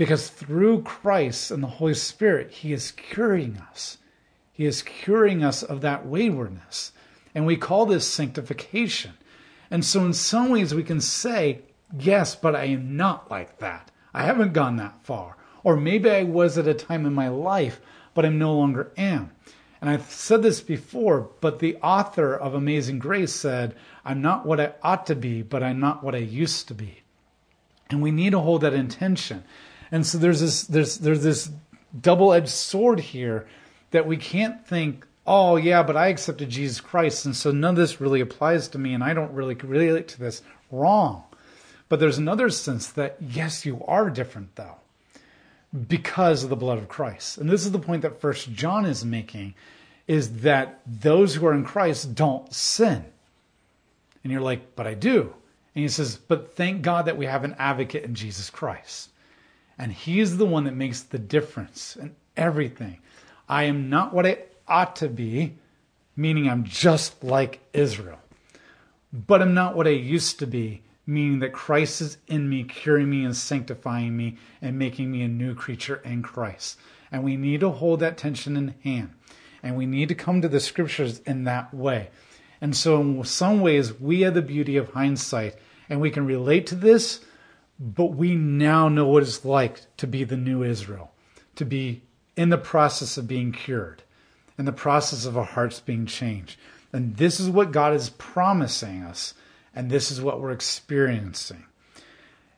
Because 0.01 0.31
through 0.31 0.81
Christ 0.85 1.51
and 1.51 1.63
the 1.63 1.67
Holy 1.67 1.93
Spirit, 1.93 2.53
He 2.53 2.73
is 2.73 2.91
curing 2.91 3.59
us. 3.71 3.99
He 4.51 4.65
is 4.65 4.81
curing 4.81 5.45
us 5.45 5.63
of 5.63 5.83
that 5.83 6.07
waywardness. 6.07 6.93
And 7.35 7.45
we 7.45 7.59
call 7.59 7.85
this 7.85 8.07
sanctification. 8.07 9.13
And 9.71 9.85
so, 9.85 10.03
in 10.07 10.15
some 10.15 10.49
ways, 10.49 10.75
we 10.75 10.85
can 10.85 11.03
say, 11.03 11.61
yes, 11.99 12.35
but 12.35 12.57
I 12.57 12.65
am 12.65 12.97
not 12.97 13.31
like 13.31 13.59
that. 13.59 13.91
I 14.15 14.23
haven't 14.23 14.55
gone 14.55 14.77
that 14.77 15.05
far. 15.05 15.37
Or 15.65 15.77
maybe 15.77 16.09
I 16.09 16.23
was 16.23 16.57
at 16.57 16.67
a 16.67 16.73
time 16.73 17.05
in 17.05 17.13
my 17.13 17.29
life, 17.29 17.79
but 18.15 18.25
I 18.25 18.31
no 18.31 18.55
longer 18.55 18.93
am. 18.97 19.33
And 19.83 19.91
I've 19.91 20.11
said 20.11 20.43
this 20.43 20.63
before, 20.63 21.29
but 21.43 21.59
the 21.59 21.77
author 21.83 22.35
of 22.35 22.55
Amazing 22.55 23.01
Grace 23.01 23.35
said, 23.35 23.77
I'm 24.03 24.23
not 24.23 24.47
what 24.47 24.61
I 24.61 24.73
ought 24.83 25.05
to 25.09 25.15
be, 25.15 25.43
but 25.43 25.63
I'm 25.63 25.79
not 25.79 26.03
what 26.03 26.15
I 26.15 26.21
used 26.21 26.69
to 26.69 26.75
be. 26.75 27.03
And 27.91 28.01
we 28.01 28.11
need 28.11 28.31
to 28.31 28.41
hold 28.41 28.63
that 28.63 28.73
intention. 28.73 29.45
And 29.93 30.07
so 30.07 30.19
there's 30.19 30.41
this 30.41 30.65
there's 30.65 30.99
there's 30.99 31.23
this 31.23 31.51
double-edged 32.01 32.49
sword 32.49 33.01
here 33.01 33.49
that 33.91 34.07
we 34.07 34.17
can't 34.17 34.65
think, 34.67 35.07
oh 35.27 35.57
yeah, 35.57 35.83
but 35.83 35.97
I 35.97 36.09
accepted 36.09 36.49
Jesus 36.49 36.81
Christ, 36.81 37.27
and 37.27 37.35
so 37.35 37.51
none 37.51 37.71
of 37.71 37.77
this 37.77 38.01
really 38.01 38.21
applies 38.21 38.69
to 38.69 38.79
me, 38.79 38.95
and 38.95 39.03
I 39.03 39.15
don't 39.15 39.33
really 39.33 39.55
relate 39.55 40.09
to 40.09 40.21
this. 40.21 40.43
Wrong. 40.71 41.25
But 41.89 41.99
there's 41.99 42.19
another 42.19 42.51
sense 42.51 42.87
that 42.89 43.17
yes, 43.21 43.67
you 43.67 43.83
are 43.89 44.11
different 44.11 44.55
though, 44.55 44.77
because 45.89 46.45
of 46.45 46.51
the 46.51 46.57
blood 46.57 46.79
of 46.79 46.89
Christ. 46.89 47.39
And 47.39 47.51
this 47.51 47.65
is 47.65 47.73
the 47.73 47.81
point 47.81 48.03
that 48.03 48.21
First 48.21 48.53
John 48.53 48.87
is 48.87 49.05
making, 49.05 49.55
is 50.07 50.41
that 50.43 50.81
those 50.87 51.35
who 51.35 51.47
are 51.47 51.55
in 51.55 51.65
Christ 51.65 52.15
don't 52.15 52.53
sin. 52.55 53.05
And 54.23 54.33
you're 54.33 54.41
like, 54.41 54.77
but 54.77 54.87
I 54.87 54.95
do. 54.95 55.35
And 55.75 55.83
he 55.83 55.89
says, 55.89 56.17
but 56.17 56.57
thank 56.57 56.83
God 56.83 57.07
that 57.07 57.17
we 57.17 57.27
have 57.27 57.45
an 57.45 57.57
advocate 57.59 58.05
in 58.05 58.15
Jesus 58.15 58.51
Christ. 58.51 59.10
And 59.81 59.93
He's 59.93 60.37
the 60.37 60.45
one 60.45 60.65
that 60.65 60.77
makes 60.77 61.01
the 61.01 61.19
difference 61.19 61.97
in 61.97 62.15
everything. 62.37 62.99
I 63.49 63.65
am 63.65 63.89
not 63.89 64.13
what 64.13 64.27
I 64.27 64.41
ought 64.69 64.95
to 64.97 65.09
be, 65.09 65.55
meaning 66.15 66.51
I'm 66.51 66.65
just 66.65 67.25
like 67.25 67.61
Israel. 67.73 68.19
But 69.11 69.41
I'm 69.41 69.55
not 69.55 69.75
what 69.75 69.87
I 69.87 69.93
used 69.93 70.39
to 70.41 70.47
be, 70.47 70.83
meaning 71.07 71.39
that 71.39 71.55
Christ 71.55 72.03
is 72.03 72.19
in 72.27 72.51
me, 72.51 72.63
curing 72.63 73.09
me 73.09 73.25
and 73.25 73.35
sanctifying 73.35 74.15
me 74.15 74.37
and 74.61 74.79
making 74.79 75.11
me 75.11 75.23
a 75.23 75.29
new 75.29 75.55
creature 75.55 76.03
in 76.05 76.23
Christ. 76.23 76.79
And 77.11 77.25
we 77.25 77.39
need 77.39 77.61
to 77.61 77.71
hold 77.71 78.01
that 78.01 78.19
tension 78.19 78.59
in 78.59 78.75
hand. 78.85 79.15
And 79.63 79.77
we 79.77 79.87
need 79.87 80.11
to 80.11 80.15
come 80.15 80.43
to 80.43 80.49
the 80.49 80.61
scriptures 80.61 81.21
in 81.21 81.45
that 81.45 81.73
way. 81.73 82.11
And 82.61 82.77
so, 82.77 83.01
in 83.01 83.25
some 83.25 83.63
ways, 83.63 83.99
we 83.99 84.21
have 84.21 84.35
the 84.35 84.43
beauty 84.43 84.77
of 84.77 84.91
hindsight 84.91 85.57
and 85.89 86.03
we 86.03 86.11
can 86.11 86.27
relate 86.27 86.67
to 86.67 86.75
this 86.75 87.25
but 87.81 88.13
we 88.13 88.35
now 88.35 88.91
know 88.91 89.07
what 89.07 89.23
it's 89.23 89.43
like 89.43 89.81
to 89.97 90.07
be 90.07 90.23
the 90.23 90.37
new 90.37 90.63
Israel, 90.63 91.11
to 91.57 91.65
be 91.65 92.03
in 92.37 92.51
the 92.51 92.59
process 92.59 93.17
of 93.17 93.27
being 93.27 93.53
cured, 93.53 94.03
in 94.59 94.67
the 94.67 94.73
process 94.73 95.25
of 95.25 95.39
our 95.39 95.45
hearts 95.45 95.81
being 95.81 96.05
changed. 96.05 96.59
And 96.93 97.17
this 97.17 97.41
is 97.41 97.49
what 97.49 97.73
God 97.73 97.95
is 97.95 98.11
promising 98.11 99.03
us, 99.03 99.33
and 99.75 99.91
this 99.91 100.11
is 100.11 100.21
what 100.21 100.41
we're 100.41 100.51
experiencing. 100.51 101.65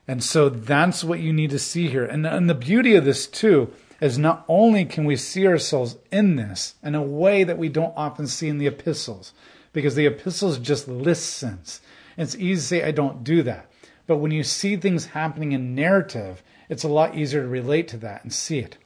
And 0.08 0.24
so 0.24 0.48
that's 0.48 1.04
what 1.04 1.20
you 1.20 1.32
need 1.32 1.50
to 1.50 1.58
see 1.58 1.86
here. 1.86 2.04
And, 2.04 2.26
and 2.26 2.50
the 2.50 2.54
beauty 2.54 2.96
of 2.96 3.04
this, 3.04 3.28
too, 3.28 3.72
is 4.00 4.18
not 4.18 4.44
only 4.48 4.84
can 4.84 5.04
we 5.04 5.14
see 5.14 5.46
ourselves 5.46 5.96
in 6.10 6.34
this 6.34 6.74
in 6.82 6.96
a 6.96 7.02
way 7.02 7.44
that 7.44 7.58
we 7.58 7.68
don't 7.68 7.94
often 7.96 8.26
see 8.26 8.48
in 8.48 8.58
the 8.58 8.66
epistles, 8.66 9.32
because 9.72 9.94
the 9.94 10.06
epistles 10.06 10.58
just 10.58 10.88
list 10.88 11.26
sins. 11.26 11.80
And 12.16 12.26
it's 12.26 12.34
easy 12.34 12.54
to 12.54 12.60
say, 12.60 12.82
I 12.82 12.90
don't 12.90 13.22
do 13.22 13.44
that. 13.44 13.70
But 14.12 14.18
when 14.18 14.30
you 14.30 14.44
see 14.44 14.76
things 14.76 15.06
happening 15.06 15.52
in 15.52 15.74
narrative, 15.74 16.42
it's 16.68 16.84
a 16.84 16.88
lot 16.88 17.16
easier 17.16 17.40
to 17.40 17.48
relate 17.48 17.88
to 17.88 17.96
that 17.96 18.22
and 18.22 18.30
see 18.30 18.58
it. 18.58 18.76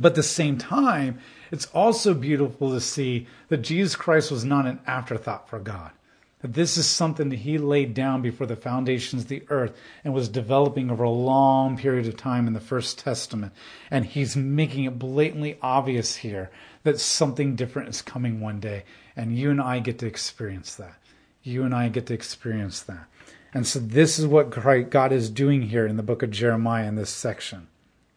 But 0.00 0.08
at 0.08 0.14
the 0.16 0.24
same 0.24 0.58
time, 0.58 1.20
it's 1.52 1.66
also 1.66 2.12
beautiful 2.12 2.72
to 2.72 2.80
see 2.80 3.28
that 3.50 3.58
Jesus 3.58 3.94
Christ 3.94 4.32
was 4.32 4.44
not 4.44 4.66
an 4.66 4.80
afterthought 4.84 5.48
for 5.48 5.60
God. 5.60 5.92
That 6.40 6.54
this 6.54 6.76
is 6.76 6.88
something 6.88 7.28
that 7.28 7.38
he 7.38 7.56
laid 7.56 7.94
down 7.94 8.20
before 8.20 8.48
the 8.48 8.56
foundations 8.56 9.22
of 9.22 9.28
the 9.28 9.44
earth 9.48 9.78
and 10.02 10.12
was 10.12 10.28
developing 10.28 10.90
over 10.90 11.04
a 11.04 11.08
long 11.08 11.76
period 11.76 12.08
of 12.08 12.16
time 12.16 12.48
in 12.48 12.52
the 12.52 12.58
First 12.58 12.98
Testament. 12.98 13.52
And 13.92 14.04
he's 14.04 14.34
making 14.36 14.86
it 14.86 14.98
blatantly 14.98 15.56
obvious 15.62 16.16
here 16.16 16.50
that 16.82 16.98
something 16.98 17.54
different 17.54 17.90
is 17.90 18.02
coming 18.02 18.40
one 18.40 18.58
day. 18.58 18.82
And 19.14 19.38
you 19.38 19.52
and 19.52 19.60
I 19.60 19.78
get 19.78 20.00
to 20.00 20.06
experience 20.08 20.74
that. 20.74 20.96
You 21.44 21.62
and 21.62 21.72
I 21.72 21.90
get 21.90 22.06
to 22.06 22.14
experience 22.14 22.82
that. 22.82 23.06
And 23.54 23.66
so 23.66 23.78
this 23.78 24.18
is 24.18 24.26
what 24.26 24.50
God 24.90 25.12
is 25.12 25.30
doing 25.30 25.62
here 25.62 25.86
in 25.86 25.96
the 25.96 26.02
book 26.02 26.24
of 26.24 26.32
Jeremiah 26.32 26.88
in 26.88 26.96
this 26.96 27.10
section. 27.10 27.68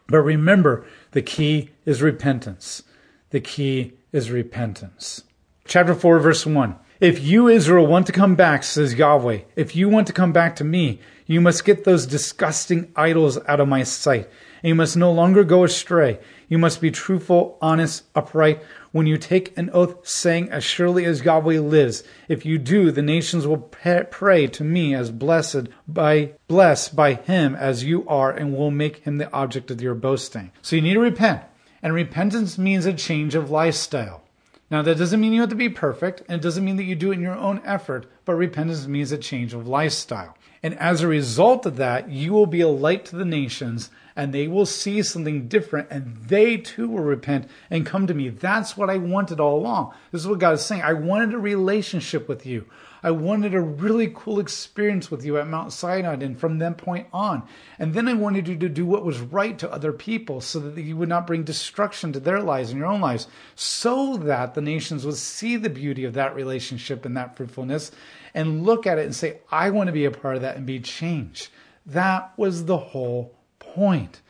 But 0.07 0.21
remember, 0.21 0.85
the 1.11 1.21
key 1.21 1.69
is 1.85 2.01
repentance. 2.01 2.81
The 3.29 3.39
key 3.39 3.93
is 4.11 4.31
repentance. 4.31 5.23
Chapter 5.65 5.93
4, 5.93 6.19
verse 6.19 6.45
1. 6.45 6.75
If 6.99 7.23
you, 7.23 7.47
Israel, 7.47 7.85
want 7.85 8.07
to 8.07 8.11
come 8.11 8.35
back, 8.35 8.63
says 8.63 8.95
Yahweh, 8.95 9.41
if 9.55 9.75
you 9.75 9.87
want 9.87 10.07
to 10.07 10.13
come 10.13 10.31
back 10.31 10.55
to 10.55 10.63
me, 10.63 10.99
you 11.27 11.39
must 11.39 11.65
get 11.65 11.83
those 11.83 12.07
disgusting 12.07 12.91
idols 12.95 13.37
out 13.47 13.59
of 13.59 13.67
my 13.67 13.83
sight 13.83 14.27
And 14.63 14.69
you 14.69 14.75
must 14.75 14.97
no 14.97 15.11
longer 15.11 15.43
go 15.43 15.63
astray. 15.63 16.19
You 16.49 16.57
must 16.57 16.79
be 16.79 16.91
truthful, 16.91 17.57
honest, 17.61 18.03
upright. 18.15 18.63
When 18.91 19.05
you 19.05 19.17
take 19.17 19.57
an 19.57 19.69
oath 19.73 20.07
saying, 20.07 20.49
As 20.49 20.63
surely 20.63 21.03
as 21.03 21.25
Yahweh 21.25 21.59
lives, 21.59 22.03
if 22.29 22.45
you 22.45 22.57
do, 22.57 22.89
the 22.91 23.01
nations 23.01 23.45
will 23.45 23.57
pray 23.57 24.47
to 24.47 24.63
me 24.63 24.95
as 24.95 25.11
blessed 25.11 25.67
by 25.87 26.31
blessed 26.47 26.95
by 26.95 27.15
him 27.15 27.53
as 27.55 27.83
you 27.83 28.07
are, 28.07 28.31
and 28.31 28.55
will 28.55 28.71
make 28.71 28.99
him 28.99 29.17
the 29.17 29.31
object 29.33 29.71
of 29.71 29.81
your 29.81 29.95
boasting. 29.95 30.51
So 30.61 30.75
you 30.77 30.81
need 30.81 30.93
to 30.93 31.01
repent. 31.01 31.43
And 31.83 31.93
repentance 31.93 32.57
means 32.57 32.85
a 32.85 32.93
change 32.93 33.35
of 33.35 33.51
lifestyle. 33.51 34.23
Now, 34.69 34.81
that 34.81 34.97
doesn't 34.97 35.21
mean 35.21 35.31
you 35.31 35.41
have 35.41 35.49
to 35.49 35.55
be 35.55 35.69
perfect, 35.69 36.21
and 36.27 36.39
it 36.39 36.43
doesn't 36.43 36.65
mean 36.65 36.75
that 36.75 36.83
you 36.83 36.95
do 36.95 37.11
it 37.11 37.15
in 37.15 37.21
your 37.21 37.37
own 37.37 37.61
effort, 37.63 38.05
but 38.25 38.35
repentance 38.35 38.85
means 38.85 39.13
a 39.13 39.17
change 39.17 39.53
of 39.53 39.67
lifestyle. 39.67 40.37
And 40.61 40.77
as 40.77 41.01
a 41.01 41.07
result 41.07 41.65
of 41.65 41.77
that, 41.77 42.09
you 42.09 42.33
will 42.33 42.47
be 42.47 42.61
a 42.61 42.67
light 42.67 43.05
to 43.05 43.15
the 43.15 43.23
nations, 43.23 43.89
and 44.17 44.33
they 44.33 44.47
will 44.47 44.65
see 44.65 45.03
something 45.03 45.47
different, 45.47 45.87
and 45.91 46.17
they 46.25 46.57
too 46.57 46.89
will 46.89 47.03
repent 47.03 47.47
and 47.69 47.85
come 47.85 48.07
to 48.07 48.13
me. 48.15 48.29
That's 48.29 48.75
what 48.75 48.89
I 48.89 48.97
wanted 48.97 49.39
all 49.39 49.59
along. 49.59 49.93
This 50.11 50.21
is 50.21 50.27
what 50.27 50.39
God 50.39 50.55
is 50.55 50.65
saying. 50.65 50.81
I 50.81 50.93
wanted 50.93 51.35
a 51.35 51.37
relationship 51.37 52.27
with 52.27 52.45
you. 52.45 52.65
I 53.03 53.11
wanted 53.11 53.53
a 53.53 53.61
really 53.61 54.11
cool 54.13 54.39
experience 54.39 55.11
with 55.11 55.23
you 55.23 55.37
at 55.37 55.47
Mount 55.47 55.71
Sinai 55.71 56.13
and 56.13 56.37
from 56.37 56.57
that 56.57 56.77
point 56.77 57.05
on. 57.13 57.43
And 57.77 57.93
then 57.93 58.07
I 58.07 58.15
wanted 58.15 58.47
you 58.47 58.57
to 58.57 58.67
do 58.67 58.87
what 58.87 59.05
was 59.05 59.19
right 59.19 59.57
to 59.59 59.71
other 59.71 59.93
people 59.93 60.41
so 60.41 60.59
that 60.59 60.81
you 60.81 60.97
would 60.97 61.07
not 61.07 61.27
bring 61.27 61.43
destruction 61.43 62.11
to 62.13 62.19
their 62.19 62.41
lives 62.41 62.71
and 62.71 62.79
your 62.79 62.87
own 62.87 62.99
lives, 62.99 63.27
so 63.53 64.17
that 64.17 64.55
the 64.55 64.61
nations 64.61 65.05
would 65.05 65.15
see 65.15 65.57
the 65.57 65.69
beauty 65.69 66.05
of 66.05 66.15
that 66.15 66.33
relationship 66.33 67.05
and 67.05 67.15
that 67.15 67.37
fruitfulness 67.37 67.91
and 68.33 68.65
look 68.65 68.87
at 68.87 68.97
it 68.97 69.05
and 69.05 69.15
say, 69.15 69.41
I 69.51 69.69
want 69.69 69.87
to 69.87 69.93
be 69.93 70.05
a 70.05 70.11
part 70.11 70.35
of 70.35 70.41
that 70.41 70.57
and 70.57 70.65
be 70.65 70.79
changed. 70.79 71.49
That 71.85 72.33
was 72.35 72.65
the 72.65 72.77
whole 72.77 73.36
point. 73.77 74.21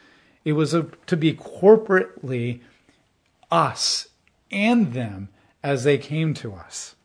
It 0.43 0.53
was 0.53 0.73
a, 0.73 0.87
to 1.05 1.15
be 1.15 1.33
corporately 1.33 2.59
us 3.49 4.09
and 4.51 4.93
them 4.93 5.29
as 5.63 5.85
they 5.85 5.97
came 5.97 6.33
to 6.35 6.53
us. 6.53 6.95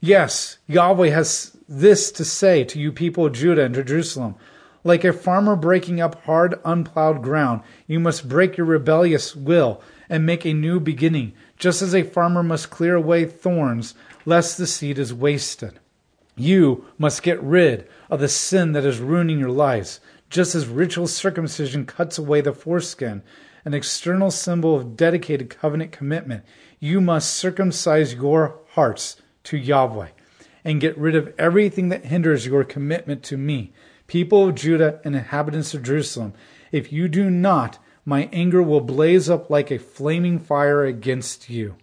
Yes, 0.00 0.58
Yahweh 0.68 1.08
has 1.08 1.56
this 1.68 2.12
to 2.12 2.24
say 2.24 2.62
to 2.64 2.78
you 2.78 2.92
people 2.92 3.26
of 3.26 3.32
Judah 3.32 3.64
and 3.64 3.74
Jerusalem. 3.74 4.36
Like 4.84 5.02
a 5.02 5.12
farmer 5.12 5.56
breaking 5.56 6.00
up 6.00 6.22
hard, 6.22 6.60
unplowed 6.64 7.20
ground, 7.20 7.62
you 7.88 7.98
must 7.98 8.28
break 8.28 8.56
your 8.56 8.66
rebellious 8.66 9.34
will 9.34 9.82
and 10.08 10.24
make 10.24 10.44
a 10.44 10.54
new 10.54 10.78
beginning, 10.78 11.32
just 11.56 11.82
as 11.82 11.96
a 11.96 12.04
farmer 12.04 12.44
must 12.44 12.70
clear 12.70 12.94
away 12.94 13.24
thorns, 13.24 13.94
lest 14.24 14.56
the 14.56 14.68
seed 14.68 15.00
is 15.00 15.12
wasted. 15.12 15.80
You 16.36 16.84
must 16.96 17.24
get 17.24 17.42
rid 17.42 17.88
of 18.08 18.20
the 18.20 18.28
sin 18.28 18.70
that 18.72 18.84
is 18.84 19.00
ruining 19.00 19.40
your 19.40 19.50
lives, 19.50 19.98
just 20.30 20.54
as 20.54 20.66
ritual 20.66 21.06
circumcision 21.06 21.86
cuts 21.86 22.18
away 22.18 22.40
the 22.40 22.52
foreskin, 22.52 23.22
an 23.64 23.74
external 23.74 24.30
symbol 24.30 24.76
of 24.76 24.96
dedicated 24.96 25.50
covenant 25.50 25.92
commitment. 25.92 26.44
You 26.80 27.00
must 27.00 27.34
circumcise 27.34 28.14
your 28.14 28.58
hearts 28.70 29.16
to 29.44 29.56
Yahweh 29.56 30.08
and 30.64 30.80
get 30.80 30.98
rid 30.98 31.16
of 31.16 31.32
everything 31.38 31.88
that 31.88 32.06
hinders 32.06 32.46
your 32.46 32.64
commitment 32.64 33.22
to 33.24 33.36
me, 33.36 33.72
people 34.06 34.48
of 34.48 34.54
Judah 34.54 35.00
and 35.04 35.16
inhabitants 35.16 35.74
of 35.74 35.82
Jerusalem. 35.82 36.34
If 36.72 36.92
you 36.92 37.08
do 37.08 37.30
not, 37.30 37.78
my 38.04 38.28
anger 38.32 38.62
will 38.62 38.80
blaze 38.80 39.28
up 39.28 39.50
like 39.50 39.70
a 39.70 39.78
flaming 39.78 40.38
fire 40.38 40.84
against 40.84 41.50
you, 41.50 41.76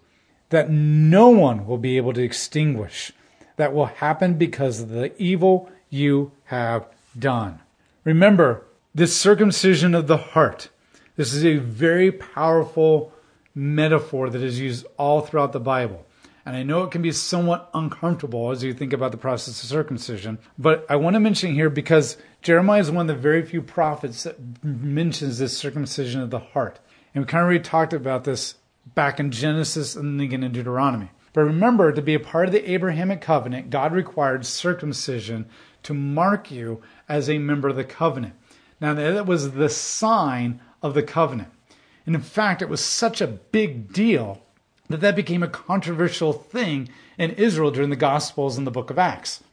that 0.49 0.69
no 0.69 1.29
one 1.29 1.65
will 1.65 1.77
be 1.77 1.97
able 1.97 2.13
to 2.13 2.23
extinguish. 2.23 3.12
That 3.58 3.73
will 3.73 3.86
happen 3.86 4.36
because 4.36 4.81
of 4.81 4.89
the 4.89 5.19
evil 5.21 5.69
you 5.89 6.31
have 6.45 6.88
done. 7.17 7.60
Remember, 8.06 8.63
this 8.94 9.20
circumcision 9.20 9.96
of 9.96 10.06
the 10.06 10.18
heart, 10.18 10.70
this 11.15 11.34
is 11.34 11.44
a 11.44 11.58
very 11.58 12.12
powerful 12.12 13.12
metaphor 13.56 14.30
that 14.30 14.44
is 14.44 14.60
used 14.60 14.86
all 14.98 15.22
throughout 15.22 15.54
the 15.54 15.60
Bible. 15.60 16.06
And 16.46 16.56
I 16.56 16.62
know 16.62 16.84
it 16.84 16.91
can 16.91 17.02
be 17.02 17.12
somewhat 17.12 17.72
uncomfortable 17.74 18.52
as 18.52 18.63
you 18.63 18.76
think 18.76 18.94
about 18.94 19.12
the 19.12 19.18
process 19.18 19.63
of 19.63 19.70
circumcision, 19.70 20.38
but 20.60 20.86
I 20.88 20.98
want 20.98 21.15
to 21.15 21.20
mention 21.20 21.56
here 21.56 21.72
because 21.72 22.18
Jeremiah 22.44 22.80
is 22.80 22.91
one 22.91 23.10
of 23.10 23.15
the 23.15 23.20
very 23.20 23.44
few 23.44 23.63
prophets 23.63 24.24
that 24.24 24.38
mentions 24.63 25.39
this 25.39 25.58
circumcision 25.58 26.22
of 26.22 26.30
the 26.30 26.38
heart. 26.38 26.80
And 27.15 27.24
we 27.24 27.28
kind 27.28 27.41
of 27.41 27.46
already 27.46 27.63
talked 27.63 27.94
about 27.94 28.24
this 28.24 28.54
back 28.94 29.20
in 29.20 29.32
Genesis 29.32 29.96
and 29.96 30.20
then 30.20 30.26
again 30.28 30.44
in 30.44 30.52
Deuteronomy. 30.52 31.10
But 31.34 31.41
remember, 31.41 31.91
to 31.91 32.02
be 32.02 32.13
a 32.13 32.20
part 32.20 32.46
of 32.46 32.54
the 32.54 32.72
Abrahamic 32.72 33.20
covenant, 33.20 33.72
God 33.72 33.91
required 33.91 34.46
circumcision 34.46 35.48
to 35.86 35.93
mark 35.93 36.52
you 36.52 36.82
as 37.08 37.30
a 37.30 37.38
member 37.38 37.69
of 37.69 37.76
the 37.76 37.84
covenant. 37.84 38.34
Now, 38.82 38.93
that 38.93 39.26
was 39.26 39.52
the 39.52 39.69
sign 39.69 40.60
of 40.82 40.93
the 40.93 41.04
covenant. 41.04 41.50
And 42.06 42.15
in 42.15 42.21
fact, 42.21 42.62
it 42.62 42.69
was 42.69 42.84
such 42.84 43.21
a 43.21 43.28
big 43.28 43.93
deal 43.93 44.41
that 44.89 45.02
that 45.02 45.15
became 45.15 45.41
a 45.41 45.48
controversial 45.48 46.34
thing 46.34 46.89
in 47.17 47.32
Israel 47.32 47.71
during 47.71 47.89
the 47.89 47.95
Gospels 47.95 48.58
and 48.58 48.67
the 48.67 48.71
book 48.71 48.89
of 48.89 49.00
Acts. 49.00 49.43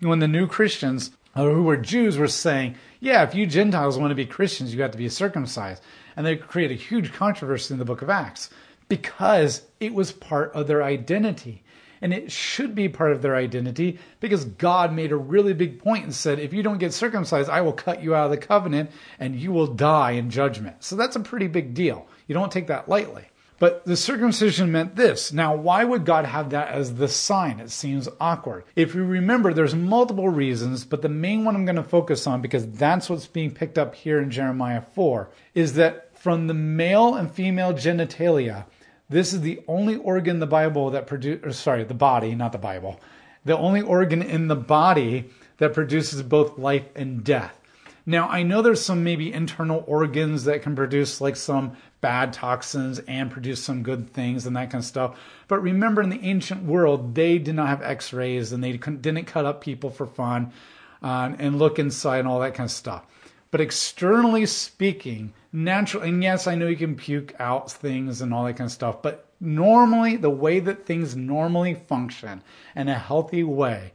When 0.00 0.18
the 0.18 0.26
new 0.26 0.46
Christians, 0.48 1.12
who 1.34 1.62
were 1.62 1.76
Jews, 1.76 2.18
were 2.18 2.26
saying, 2.26 2.76
yeah, 2.98 3.22
if 3.22 3.34
you 3.34 3.46
Gentiles 3.46 3.98
want 3.98 4.10
to 4.10 4.16
be 4.16 4.26
Christians, 4.26 4.74
you 4.74 4.82
have 4.82 4.90
to 4.92 4.98
be 4.98 5.08
circumcised. 5.08 5.82
And 6.16 6.26
they 6.26 6.36
created 6.36 6.78
a 6.78 6.82
huge 6.82 7.12
controversy 7.12 7.74
in 7.74 7.78
the 7.78 7.84
book 7.84 8.02
of 8.02 8.10
Acts 8.10 8.50
because 8.88 9.62
it 9.78 9.94
was 9.94 10.12
part 10.12 10.52
of 10.52 10.66
their 10.66 10.82
identity. 10.82 11.62
And 12.02 12.12
it 12.12 12.30
should 12.32 12.74
be 12.74 12.88
part 12.88 13.12
of 13.12 13.22
their 13.22 13.36
identity 13.36 13.98
because 14.20 14.44
God 14.44 14.92
made 14.92 15.12
a 15.12 15.16
really 15.16 15.54
big 15.54 15.78
point 15.78 16.04
and 16.04 16.14
said, 16.14 16.40
if 16.40 16.52
you 16.52 16.62
don't 16.62 16.78
get 16.78 16.92
circumcised, 16.92 17.48
I 17.48 17.60
will 17.60 17.72
cut 17.72 18.02
you 18.02 18.14
out 18.14 18.24
of 18.24 18.32
the 18.32 18.46
covenant 18.46 18.90
and 19.20 19.36
you 19.36 19.52
will 19.52 19.68
die 19.68 20.10
in 20.12 20.28
judgment. 20.28 20.82
So 20.82 20.96
that's 20.96 21.16
a 21.16 21.20
pretty 21.20 21.46
big 21.46 21.74
deal. 21.74 22.08
You 22.26 22.34
don't 22.34 22.52
take 22.52 22.66
that 22.66 22.88
lightly. 22.88 23.26
But 23.60 23.84
the 23.84 23.96
circumcision 23.96 24.72
meant 24.72 24.96
this. 24.96 25.32
Now, 25.32 25.54
why 25.54 25.84
would 25.84 26.04
God 26.04 26.24
have 26.26 26.50
that 26.50 26.70
as 26.70 26.96
the 26.96 27.06
sign? 27.06 27.60
It 27.60 27.70
seems 27.70 28.08
awkward. 28.20 28.64
If 28.74 28.96
you 28.96 29.04
remember, 29.04 29.54
there's 29.54 29.72
multiple 29.72 30.28
reasons, 30.28 30.84
but 30.84 31.00
the 31.00 31.08
main 31.08 31.44
one 31.44 31.54
I'm 31.54 31.64
going 31.64 31.76
to 31.76 31.84
focus 31.84 32.26
on, 32.26 32.42
because 32.42 32.66
that's 32.72 33.08
what's 33.08 33.28
being 33.28 33.52
picked 33.52 33.78
up 33.78 33.94
here 33.94 34.20
in 34.20 34.32
Jeremiah 34.32 34.82
4, 34.96 35.30
is 35.54 35.74
that 35.74 36.18
from 36.18 36.48
the 36.48 36.54
male 36.54 37.14
and 37.14 37.30
female 37.30 37.72
genitalia, 37.72 38.64
this 39.12 39.32
is 39.32 39.42
the 39.42 39.60
only 39.68 39.96
organ 39.96 40.36
in 40.36 40.40
the 40.40 40.46
Bible 40.46 40.90
that 40.90 41.06
produces, 41.06 41.58
sorry, 41.58 41.84
the 41.84 41.94
body, 41.94 42.34
not 42.34 42.52
the 42.52 42.58
Bible, 42.58 43.00
the 43.44 43.56
only 43.56 43.82
organ 43.82 44.22
in 44.22 44.48
the 44.48 44.56
body 44.56 45.30
that 45.58 45.74
produces 45.74 46.22
both 46.22 46.58
life 46.58 46.86
and 46.96 47.22
death. 47.22 47.58
Now, 48.04 48.28
I 48.28 48.42
know 48.42 48.62
there's 48.62 48.84
some 48.84 49.04
maybe 49.04 49.32
internal 49.32 49.84
organs 49.86 50.44
that 50.44 50.62
can 50.62 50.74
produce 50.74 51.20
like 51.20 51.36
some 51.36 51.76
bad 52.00 52.32
toxins 52.32 52.98
and 53.00 53.30
produce 53.30 53.62
some 53.62 53.84
good 53.84 54.12
things 54.12 54.44
and 54.44 54.56
that 54.56 54.70
kind 54.70 54.82
of 54.82 54.86
stuff. 54.86 55.18
But 55.46 55.62
remember, 55.62 56.02
in 56.02 56.10
the 56.10 56.20
ancient 56.22 56.64
world, 56.64 57.14
they 57.14 57.38
did 57.38 57.54
not 57.54 57.68
have 57.68 57.82
x 57.82 58.12
rays 58.12 58.50
and 58.50 58.62
they 58.62 58.72
didn't 58.72 59.26
cut 59.26 59.44
up 59.44 59.60
people 59.60 59.90
for 59.90 60.06
fun 60.06 60.52
uh, 61.00 61.32
and 61.38 61.58
look 61.58 61.78
inside 61.78 62.18
and 62.18 62.28
all 62.28 62.40
that 62.40 62.54
kind 62.54 62.66
of 62.66 62.72
stuff. 62.72 63.06
But 63.52 63.60
externally 63.60 64.46
speaking, 64.46 65.34
natural, 65.52 66.02
and 66.02 66.22
yes, 66.22 66.46
I 66.46 66.54
know 66.54 66.66
you 66.66 66.76
can 66.76 66.96
puke 66.96 67.34
out 67.38 67.70
things 67.70 68.22
and 68.22 68.32
all 68.32 68.44
that 68.46 68.56
kind 68.56 68.66
of 68.66 68.72
stuff, 68.72 69.02
but 69.02 69.28
normally, 69.40 70.16
the 70.16 70.30
way 70.30 70.58
that 70.58 70.86
things 70.86 71.14
normally 71.14 71.74
function 71.74 72.42
in 72.74 72.88
a 72.88 72.98
healthy 72.98 73.44
way, 73.44 73.92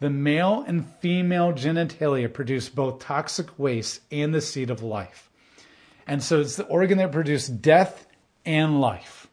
the 0.00 0.10
male 0.10 0.64
and 0.66 0.84
female 1.00 1.52
genitalia 1.52 2.32
produce 2.32 2.68
both 2.68 2.98
toxic 2.98 3.56
waste 3.56 4.00
and 4.10 4.34
the 4.34 4.40
seed 4.40 4.70
of 4.70 4.82
life. 4.82 5.30
And 6.08 6.20
so 6.20 6.40
it's 6.40 6.56
the 6.56 6.66
organ 6.66 6.98
that 6.98 7.12
produces 7.12 7.48
death 7.48 8.08
and 8.44 8.80
life. 8.80 9.28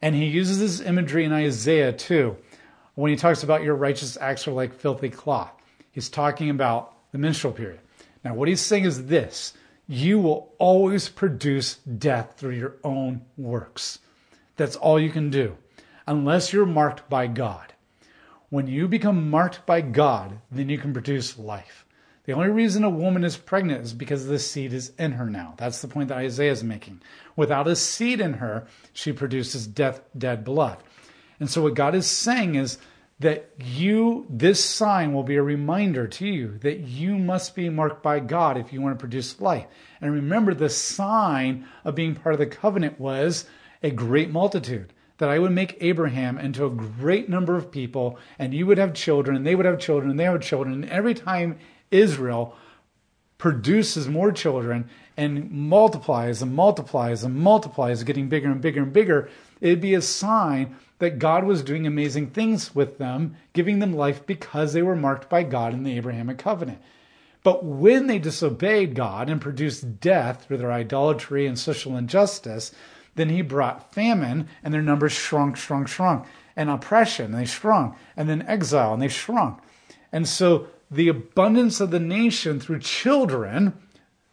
And 0.00 0.14
he 0.14 0.24
uses 0.24 0.58
this 0.58 0.80
imagery 0.80 1.26
in 1.26 1.32
Isaiah 1.32 1.92
too, 1.92 2.38
when 2.94 3.10
he 3.10 3.16
talks 3.16 3.42
about 3.42 3.62
your 3.62 3.74
righteous 3.74 4.16
acts 4.18 4.48
are 4.48 4.52
like 4.52 4.72
filthy 4.72 5.10
cloth. 5.10 5.52
He's 5.92 6.08
talking 6.08 6.48
about 6.48 6.94
the 7.12 7.18
menstrual 7.18 7.52
period. 7.52 7.80
Now, 8.24 8.34
what 8.34 8.48
he's 8.48 8.60
saying 8.60 8.84
is 8.84 9.06
this 9.06 9.54
you 9.86 10.20
will 10.20 10.54
always 10.58 11.08
produce 11.08 11.74
death 11.76 12.34
through 12.36 12.54
your 12.54 12.76
own 12.84 13.22
works. 13.36 13.98
That's 14.56 14.76
all 14.76 15.00
you 15.00 15.10
can 15.10 15.30
do, 15.30 15.56
unless 16.06 16.52
you're 16.52 16.66
marked 16.66 17.08
by 17.08 17.26
God. 17.26 17.72
When 18.50 18.66
you 18.66 18.86
become 18.88 19.30
marked 19.30 19.64
by 19.66 19.80
God, 19.80 20.38
then 20.50 20.68
you 20.68 20.78
can 20.78 20.92
produce 20.92 21.38
life. 21.38 21.84
The 22.24 22.32
only 22.32 22.50
reason 22.50 22.84
a 22.84 22.90
woman 22.90 23.24
is 23.24 23.36
pregnant 23.36 23.82
is 23.82 23.92
because 23.92 24.26
the 24.26 24.38
seed 24.38 24.72
is 24.72 24.92
in 24.98 25.12
her 25.12 25.26
now. 25.28 25.54
That's 25.56 25.80
the 25.80 25.88
point 25.88 26.08
that 26.08 26.18
Isaiah 26.18 26.52
is 26.52 26.62
making. 26.62 27.00
Without 27.34 27.66
a 27.66 27.74
seed 27.74 28.20
in 28.20 28.34
her, 28.34 28.66
she 28.92 29.12
produces 29.12 29.66
death, 29.66 30.02
dead 30.16 30.44
blood. 30.44 30.78
And 31.40 31.50
so 31.50 31.62
what 31.62 31.74
God 31.74 31.94
is 31.94 32.06
saying 32.06 32.54
is 32.54 32.78
that 33.20 33.50
you, 33.62 34.26
this 34.30 34.64
sign 34.64 35.12
will 35.12 35.22
be 35.22 35.36
a 35.36 35.42
reminder 35.42 36.06
to 36.08 36.26
you 36.26 36.58
that 36.62 36.80
you 36.80 37.18
must 37.18 37.54
be 37.54 37.68
marked 37.68 38.02
by 38.02 38.18
God 38.18 38.56
if 38.56 38.72
you 38.72 38.80
want 38.80 38.98
to 38.98 39.00
produce 39.00 39.40
life. 39.40 39.66
And 40.00 40.12
remember, 40.12 40.54
the 40.54 40.70
sign 40.70 41.66
of 41.84 41.94
being 41.94 42.14
part 42.14 42.34
of 42.34 42.38
the 42.38 42.46
covenant 42.46 42.98
was 42.98 43.44
a 43.82 43.90
great 43.90 44.30
multitude 44.30 44.94
that 45.18 45.28
I 45.28 45.38
would 45.38 45.52
make 45.52 45.76
Abraham 45.82 46.38
into 46.38 46.64
a 46.64 46.70
great 46.70 47.28
number 47.28 47.54
of 47.56 47.70
people, 47.70 48.18
and 48.38 48.54
you 48.54 48.66
would 48.66 48.78
have 48.78 48.94
children, 48.94 49.36
and 49.36 49.46
they 49.46 49.54
would 49.54 49.66
have 49.66 49.78
children, 49.78 50.10
and 50.10 50.18
they 50.18 50.26
would 50.26 50.42
have 50.42 50.48
children. 50.48 50.82
And 50.82 50.90
every 50.90 51.12
time 51.12 51.58
Israel 51.90 52.56
produces 53.36 54.08
more 54.08 54.32
children 54.32 54.88
and 55.18 55.50
multiplies 55.50 56.40
and 56.40 56.54
multiplies 56.54 57.22
and 57.22 57.34
multiplies, 57.34 58.02
getting 58.02 58.30
bigger 58.30 58.50
and 58.50 58.62
bigger 58.62 58.82
and 58.82 58.94
bigger, 58.94 59.28
it'd 59.60 59.82
be 59.82 59.92
a 59.92 60.00
sign 60.00 60.74
that 61.00 61.18
God 61.18 61.44
was 61.44 61.62
doing 61.62 61.86
amazing 61.86 62.28
things 62.30 62.74
with 62.74 62.98
them, 62.98 63.34
giving 63.52 63.80
them 63.80 63.92
life 63.92 64.24
because 64.24 64.72
they 64.72 64.82
were 64.82 64.96
marked 64.96 65.28
by 65.28 65.42
God 65.42 65.74
in 65.74 65.82
the 65.82 65.96
Abrahamic 65.96 66.38
covenant. 66.38 66.78
But 67.42 67.64
when 67.64 68.06
they 68.06 68.18
disobeyed 68.18 68.94
God 68.94 69.30
and 69.30 69.40
produced 69.40 70.00
death 70.00 70.44
through 70.44 70.58
their 70.58 70.72
idolatry 70.72 71.46
and 71.46 71.58
social 71.58 71.96
injustice, 71.96 72.72
then 73.14 73.30
he 73.30 73.42
brought 73.42 73.94
famine 73.94 74.46
and 74.62 74.72
their 74.72 74.82
numbers 74.82 75.12
shrunk, 75.12 75.56
shrunk, 75.56 75.88
shrunk, 75.88 76.26
and 76.54 76.68
oppression, 76.68 77.26
and 77.26 77.34
they 77.34 77.46
shrunk, 77.46 77.96
and 78.16 78.28
then 78.28 78.42
exile, 78.42 78.92
and 78.92 79.02
they 79.02 79.08
shrunk. 79.08 79.58
And 80.12 80.28
so 80.28 80.66
the 80.90 81.08
abundance 81.08 81.80
of 81.80 81.90
the 81.90 82.00
nation 82.00 82.60
through 82.60 82.80
children, 82.80 83.72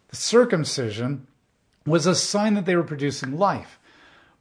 the 0.08 0.16
circumcision, 0.16 1.26
was 1.86 2.06
a 2.06 2.14
sign 2.14 2.54
that 2.54 2.66
they 2.66 2.76
were 2.76 2.84
producing 2.84 3.38
life. 3.38 3.78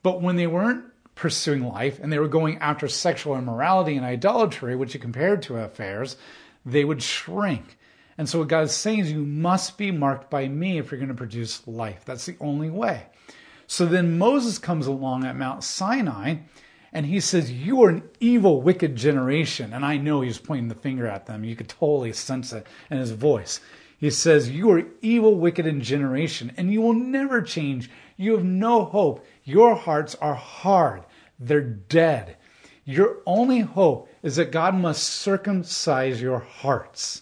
But 0.04 0.22
when 0.22 0.36
they 0.36 0.48
weren't 0.48 0.84
pursuing 1.18 1.68
life 1.68 2.00
and 2.00 2.14
they 2.14 2.20
were 2.20 2.28
going 2.28 2.58
after 2.60 2.88
sexual 2.88 3.36
immorality 3.36 3.98
and 3.98 4.06
idolatry, 4.06 4.76
which 4.76 4.94
you 4.94 5.00
compared 5.00 5.42
to 5.42 5.58
affairs, 5.58 6.16
they 6.66 6.86
would 6.86 7.02
shrink. 7.02 7.78
And 8.18 8.30
so 8.30 8.40
what 8.40 8.48
God 8.48 8.66
is 8.66 8.76
saying 8.76 9.00
is 9.00 9.12
you 9.12 9.26
must 9.26 9.78
be 9.78 9.92
marked 9.92 10.30
by 10.30 10.48
me 10.48 10.78
if 10.78 10.92
you're 10.92 11.00
going 11.00 11.10
to 11.10 11.16
produce 11.16 11.68
life. 11.68 12.06
That's 12.06 12.26
the 12.26 12.38
only 12.40 12.70
way. 12.70 13.08
So 13.68 13.86
then 13.86 14.18
Moses 14.18 14.60
comes 14.60 14.88
along 14.88 15.26
at 15.26 15.36
Mount 15.36 15.64
Sinai 15.64 16.38
and 16.94 17.06
he 17.06 17.20
says, 17.20 17.52
You 17.52 17.84
are 17.84 17.90
an 17.90 18.04
evil, 18.20 18.62
wicked 18.62 18.96
generation. 18.96 19.74
And 19.74 19.86
I 19.86 19.98
know 19.98 20.22
he's 20.22 20.40
pointing 20.40 20.70
the 20.70 20.76
finger 20.76 21.08
at 21.08 21.26
them. 21.26 21.44
You 21.44 21.56
could 21.56 21.70
totally 21.70 22.14
sense 22.14 22.54
it 22.54 22.66
in 22.90 22.98
his 22.98 23.12
voice. 23.12 23.60
He 24.00 24.10
says, 24.12 24.50
You 24.50 24.72
are 24.72 24.84
evil, 25.02 25.36
wicked 25.36 25.66
in 25.66 25.82
generation, 25.82 26.54
and 26.58 26.72
you 26.72 26.82
will 26.82 26.94
never 26.94 27.42
change. 27.42 27.90
You 28.16 28.34
have 28.34 28.46
no 28.46 28.86
hope. 28.86 29.26
Your 29.48 29.76
hearts 29.76 30.14
are 30.16 30.36
hard, 30.36 31.04
they're 31.40 31.62
dead. 31.62 32.36
Your 32.84 33.20
only 33.26 33.62
hope 33.62 34.10
is 34.22 34.36
that 34.36 34.52
God 34.52 34.76
must 34.76 35.04
circumcise 35.04 36.22
your 36.22 36.40
hearts. 36.40 37.22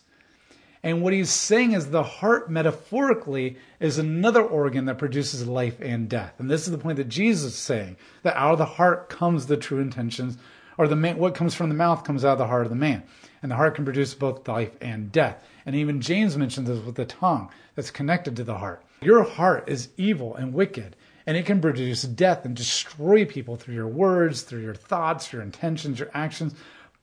And 0.81 1.03
what 1.03 1.13
he's 1.13 1.29
saying 1.29 1.73
is 1.73 1.91
the 1.91 2.01
heart, 2.01 2.49
metaphorically, 2.49 3.57
is 3.79 3.99
another 3.99 4.41
organ 4.41 4.85
that 4.85 4.97
produces 4.97 5.47
life 5.47 5.79
and 5.79 6.09
death. 6.09 6.33
And 6.39 6.49
this 6.49 6.65
is 6.65 6.71
the 6.71 6.79
point 6.79 6.97
that 6.97 7.09
Jesus 7.09 7.53
is 7.53 7.59
saying 7.59 7.95
that 8.23 8.35
out 8.35 8.53
of 8.53 8.57
the 8.57 8.65
heart 8.65 9.07
comes 9.07 9.45
the 9.45 9.55
true 9.55 9.79
intentions, 9.79 10.39
or 10.79 10.87
the 10.87 10.95
man, 10.95 11.19
what 11.19 11.35
comes 11.35 11.53
from 11.53 11.69
the 11.69 11.75
mouth 11.75 12.03
comes 12.03 12.25
out 12.25 12.33
of 12.33 12.37
the 12.39 12.47
heart 12.47 12.65
of 12.65 12.71
the 12.71 12.75
man. 12.75 13.03
And 13.43 13.51
the 13.51 13.55
heart 13.55 13.75
can 13.75 13.85
produce 13.85 14.15
both 14.15 14.47
life 14.47 14.75
and 14.81 15.11
death. 15.11 15.43
And 15.67 15.75
even 15.75 16.01
James 16.01 16.35
mentions 16.35 16.67
this 16.67 16.83
with 16.83 16.95
the 16.95 17.05
tongue 17.05 17.51
that's 17.75 17.91
connected 17.91 18.35
to 18.37 18.43
the 18.43 18.57
heart. 18.57 18.83
Your 19.01 19.21
heart 19.21 19.69
is 19.69 19.89
evil 19.95 20.35
and 20.35 20.53
wicked, 20.53 20.95
and 21.27 21.35
it 21.35 21.45
can 21.45 21.61
produce 21.61 22.03
death 22.03 22.45
and 22.45 22.55
destroy 22.55 23.25
people 23.25 23.55
through 23.55 23.75
your 23.75 23.87
words, 23.87 24.41
through 24.43 24.61
your 24.61 24.75
thoughts, 24.75 25.33
your 25.33 25.41
intentions, 25.41 25.99
your 25.99 26.11
actions. 26.13 26.53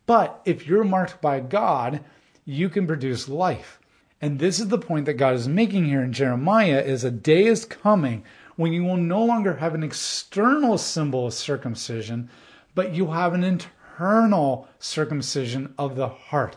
But 0.07 0.41
if 0.45 0.67
you're 0.67 0.85
marked 0.85 1.21
by 1.21 1.41
God, 1.41 2.01
you 2.45 2.69
can 2.69 2.87
produce 2.87 3.29
life. 3.29 3.81
And 4.21 4.39
this 4.39 4.61
is 4.61 4.69
the 4.69 4.79
point 4.79 5.07
that 5.07 5.15
God 5.15 5.35
is 5.35 5.49
making 5.49 5.85
here 5.85 6.03
in 6.03 6.13
Jeremiah 6.13 6.81
is 6.81 7.03
a 7.03 7.11
day 7.11 7.47
is 7.47 7.65
coming 7.65 8.23
when 8.57 8.73
you 8.73 8.85
will 8.85 8.97
no 8.97 9.25
longer 9.25 9.57
have 9.57 9.75
an 9.75 9.83
external 9.83 10.79
symbol 10.79 11.27
of 11.27 11.35
circumcision, 11.35 12.31
but 12.75 12.95
you 12.95 13.09
have 13.09 13.35
an 13.35 13.43
internal 13.43 14.69
circumcision 14.79 15.75
of 15.79 15.97
the 15.97 16.09
heart. 16.09 16.57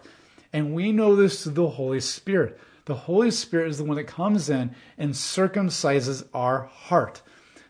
And 0.53 0.75
we 0.75 0.91
know 0.91 1.15
this 1.15 1.43
through 1.43 1.53
the 1.53 1.69
Holy 1.69 1.99
Spirit. 1.99 2.59
The 2.85 2.93
Holy 2.93 3.31
Spirit 3.31 3.69
is 3.69 3.79
the 3.79 3.83
one 3.83 3.97
that 3.97 4.05
comes 4.05 4.49
in 4.49 4.75
and 4.97 5.13
circumcises 5.13 6.27
our 6.33 6.65
heart. 6.65 7.21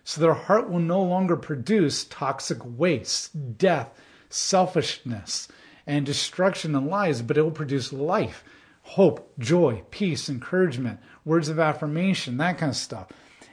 So 0.05 0.21
their 0.21 0.35
heart 0.35 0.69
will 0.69 0.79
no 0.79 1.01
longer 1.01 1.35
produce 1.35 2.03
toxic 2.05 2.59
waste, 2.63 3.57
death, 3.57 3.89
selfishness, 4.29 5.47
and 5.87 6.05
destruction 6.05 6.75
and 6.75 6.87
lies, 6.87 7.23
but 7.23 7.39
it 7.39 7.41
will 7.41 7.49
produce 7.49 7.91
life, 7.91 8.43
hope, 8.83 9.33
joy, 9.39 9.81
peace, 9.89 10.29
encouragement, 10.29 10.99
words 11.25 11.49
of 11.49 11.59
affirmation, 11.59 12.37
that 12.37 12.59
kind 12.59 12.69
of 12.69 12.75
stuff. 12.75 13.07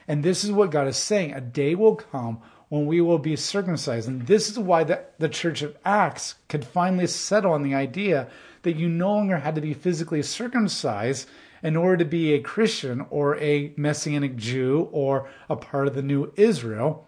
And 0.07 0.23
this 0.23 0.43
is 0.43 0.51
what 0.51 0.69
God 0.69 0.87
is 0.87 0.95
saying. 0.95 1.33
A 1.33 1.41
day 1.41 1.73
will 1.73 1.95
come 1.95 2.39
when 2.69 2.85
we 2.85 3.01
will 3.01 3.19
be 3.19 3.35
circumcised. 3.35 4.07
And 4.07 4.27
this 4.27 4.47
is 4.47 4.59
why 4.59 4.83
the, 4.83 5.03
the 5.17 5.29
church 5.29 5.63
of 5.63 5.75
Acts 5.83 6.35
could 6.49 6.65
finally 6.65 7.07
settle 7.07 7.53
on 7.53 7.63
the 7.63 7.73
idea 7.73 8.27
that 8.61 8.75
you 8.75 8.89
no 8.89 9.11
longer 9.11 9.37
had 9.37 9.55
to 9.55 9.61
be 9.61 9.73
physically 9.73 10.21
circumcised 10.21 11.27
in 11.63 11.77
order 11.77 11.97
to 11.97 12.05
be 12.05 12.33
a 12.33 12.41
Christian 12.41 13.05
or 13.09 13.37
a 13.37 13.73
Messianic 13.77 14.35
Jew 14.35 14.89
or 14.91 15.29
a 15.49 15.55
part 15.55 15.87
of 15.87 15.95
the 15.95 16.03
new 16.03 16.31
Israel. 16.35 17.07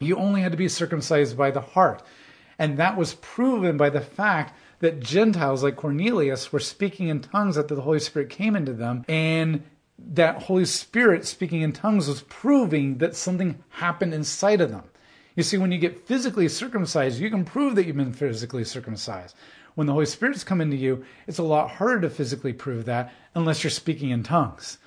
You 0.00 0.16
only 0.16 0.42
had 0.42 0.52
to 0.52 0.58
be 0.58 0.68
circumcised 0.68 1.36
by 1.38 1.52
the 1.52 1.60
heart. 1.60 2.02
And 2.58 2.78
that 2.78 2.96
was 2.96 3.14
proven 3.14 3.76
by 3.76 3.90
the 3.90 4.00
fact 4.00 4.58
that 4.80 5.00
Gentiles 5.00 5.62
like 5.62 5.76
Cornelius 5.76 6.52
were 6.52 6.60
speaking 6.60 7.08
in 7.08 7.20
tongues 7.20 7.56
after 7.56 7.74
the 7.74 7.82
Holy 7.82 8.00
Spirit 8.00 8.28
came 8.28 8.56
into 8.56 8.72
them. 8.72 9.04
And 9.08 9.62
that 9.98 10.42
Holy 10.42 10.64
Spirit 10.64 11.24
speaking 11.24 11.62
in 11.62 11.72
tongues 11.72 12.08
was 12.08 12.22
proving 12.22 12.98
that 12.98 13.16
something 13.16 13.62
happened 13.70 14.12
inside 14.12 14.60
of 14.60 14.70
them. 14.70 14.84
You 15.34 15.42
see, 15.42 15.58
when 15.58 15.70
you 15.70 15.78
get 15.78 16.06
physically 16.06 16.48
circumcised, 16.48 17.20
you 17.20 17.30
can 17.30 17.44
prove 17.44 17.74
that 17.74 17.86
you've 17.86 17.96
been 17.96 18.12
physically 18.12 18.64
circumcised. 18.64 19.36
When 19.76 19.86
the 19.86 19.92
Holy 19.92 20.06
Spirit's 20.06 20.42
come 20.42 20.62
into 20.62 20.76
you, 20.76 21.04
it's 21.26 21.38
a 21.38 21.44
lot 21.44 21.70
harder 21.70 22.00
to 22.00 22.10
physically 22.10 22.54
prove 22.54 22.86
that 22.86 23.12
unless 23.34 23.62
you're 23.62 23.70
speaking 23.70 24.10
in 24.10 24.22
tongues. 24.22 24.78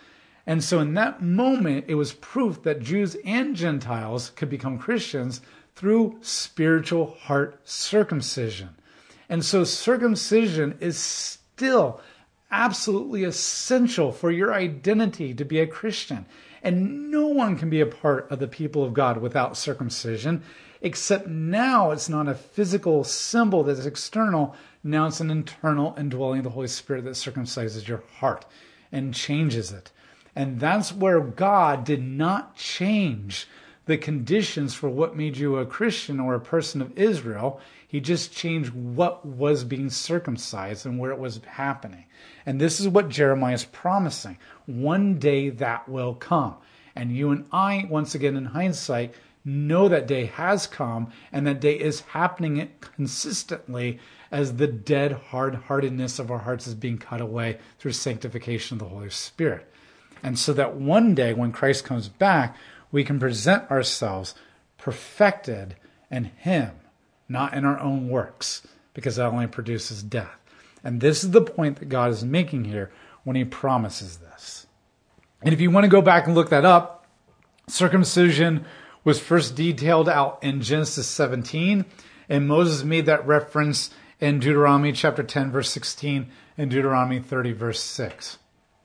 And 0.47 0.63
so 0.63 0.79
in 0.79 0.95
that 0.95 1.21
moment, 1.21 1.85
it 1.87 1.93
was 1.93 2.11
proof 2.13 2.63
that 2.63 2.81
Jews 2.81 3.15
and 3.23 3.55
Gentiles 3.55 4.31
could 4.35 4.49
become 4.49 4.79
Christians 4.79 5.41
through 5.75 6.17
spiritual 6.21 7.15
heart 7.21 7.61
circumcision. 7.63 8.69
And 9.29 9.45
so 9.45 9.63
circumcision 9.63 10.75
is 10.79 10.97
still 10.97 12.01
absolutely 12.49 13.23
essential 13.25 14.11
for 14.11 14.31
your 14.31 14.51
identity 14.51 15.35
to 15.35 15.45
be 15.45 15.59
a 15.59 15.67
Christian. 15.67 16.25
And 16.63 17.11
no 17.11 17.27
one 17.27 17.57
can 17.57 17.69
be 17.69 17.79
a 17.79 17.85
part 17.85 18.29
of 18.31 18.39
the 18.39 18.47
people 18.47 18.83
of 18.83 18.95
God 18.95 19.21
without 19.21 19.55
circumcision, 19.55 20.41
except 20.81 21.27
now 21.27 21.91
it's 21.91 22.09
not 22.09 22.27
a 22.27 22.33
physical 22.33 23.03
symbol 23.03 23.63
that's 23.63 23.85
external. 23.85 24.55
Now 24.83 25.07
it's 25.07 25.19
an 25.19 25.31
internal 25.31 25.95
indwelling 25.97 26.39
of 26.39 26.43
the 26.45 26.51
Holy 26.51 26.67
Spirit 26.67 27.03
that 27.03 27.11
circumcises 27.11 27.87
your 27.87 28.03
heart 28.19 28.45
and 28.91 29.13
changes 29.13 29.71
it. 29.71 29.91
And 30.35 30.59
that's 30.59 30.93
where 30.93 31.19
God 31.19 31.83
did 31.83 32.01
not 32.01 32.55
change 32.55 33.47
the 33.87 33.97
conditions 33.97 34.73
for 34.75 34.87
what 34.87 35.17
made 35.17 35.35
you 35.35 35.57
a 35.57 35.65
Christian 35.65 36.19
or 36.19 36.35
a 36.35 36.39
person 36.39 36.81
of 36.81 36.97
Israel. 36.97 37.59
He 37.87 37.99
just 37.99 38.31
changed 38.31 38.71
what 38.71 39.25
was 39.25 39.63
being 39.63 39.89
circumcised 39.89 40.85
and 40.85 40.99
where 40.99 41.11
it 41.11 41.19
was 41.19 41.41
happening. 41.45 42.05
And 42.45 42.61
this 42.61 42.79
is 42.79 42.87
what 42.87 43.09
Jeremiah 43.09 43.55
is 43.55 43.65
promising. 43.65 44.37
One 44.67 45.17
day 45.17 45.49
that 45.49 45.89
will 45.89 46.13
come. 46.13 46.55
And 46.95 47.11
you 47.15 47.31
and 47.31 47.47
I, 47.51 47.87
once 47.89 48.13
again 48.13 48.37
in 48.37 48.45
hindsight, 48.45 49.15
know 49.43 49.87
that 49.89 50.07
day 50.07 50.25
has 50.25 50.67
come 50.67 51.11
and 51.31 51.47
that 51.47 51.59
day 51.59 51.73
is 51.73 52.01
happening 52.01 52.69
consistently 52.79 53.99
as 54.31 54.55
the 54.55 54.67
dead 54.67 55.13
hard 55.13 55.55
heartedness 55.55 56.19
of 56.19 56.31
our 56.31 56.39
hearts 56.39 56.67
is 56.67 56.75
being 56.75 56.97
cut 56.97 57.21
away 57.21 57.59
through 57.77 57.93
sanctification 57.93 58.75
of 58.75 58.79
the 58.79 58.95
Holy 58.95 59.09
Spirit. 59.09 59.71
And 60.21 60.37
so 60.37 60.53
that 60.53 60.75
one 60.75 61.15
day 61.15 61.33
when 61.33 61.51
Christ 61.51 61.85
comes 61.85 62.09
back, 62.09 62.55
we 62.91 63.03
can 63.03 63.19
present 63.19 63.69
ourselves 63.71 64.35
perfected 64.77 65.75
in 66.11 66.25
Him, 66.25 66.71
not 67.27 67.53
in 67.53 67.65
our 67.65 67.79
own 67.79 68.09
works, 68.09 68.67
because 68.93 69.15
that 69.15 69.27
only 69.27 69.47
produces 69.47 70.03
death. 70.03 70.37
And 70.83 71.01
this 71.01 71.23
is 71.23 71.31
the 71.31 71.41
point 71.41 71.77
that 71.79 71.89
God 71.89 72.11
is 72.11 72.23
making 72.23 72.65
here 72.65 72.91
when 73.23 73.35
He 73.35 73.45
promises 73.45 74.17
this. 74.17 74.67
And 75.41 75.53
if 75.53 75.61
you 75.61 75.71
want 75.71 75.85
to 75.85 75.89
go 75.89 76.01
back 76.01 76.25
and 76.25 76.35
look 76.35 76.49
that 76.49 76.65
up, 76.65 77.05
circumcision 77.67 78.65
was 79.03 79.19
first 79.19 79.55
detailed 79.55 80.09
out 80.09 80.39
in 80.41 80.61
Genesis 80.61 81.07
17, 81.07 81.85
and 82.27 82.47
Moses 82.47 82.83
made 82.83 83.05
that 83.05 83.25
reference 83.25 83.91
in 84.19 84.39
Deuteronomy 84.39 84.91
chapter 84.91 85.23
10, 85.23 85.51
verse 85.51 85.69
16, 85.69 86.27
and 86.57 86.69
Deuteronomy 86.69 87.19
30, 87.19 87.53
verse 87.53 87.81
6. 87.81 88.37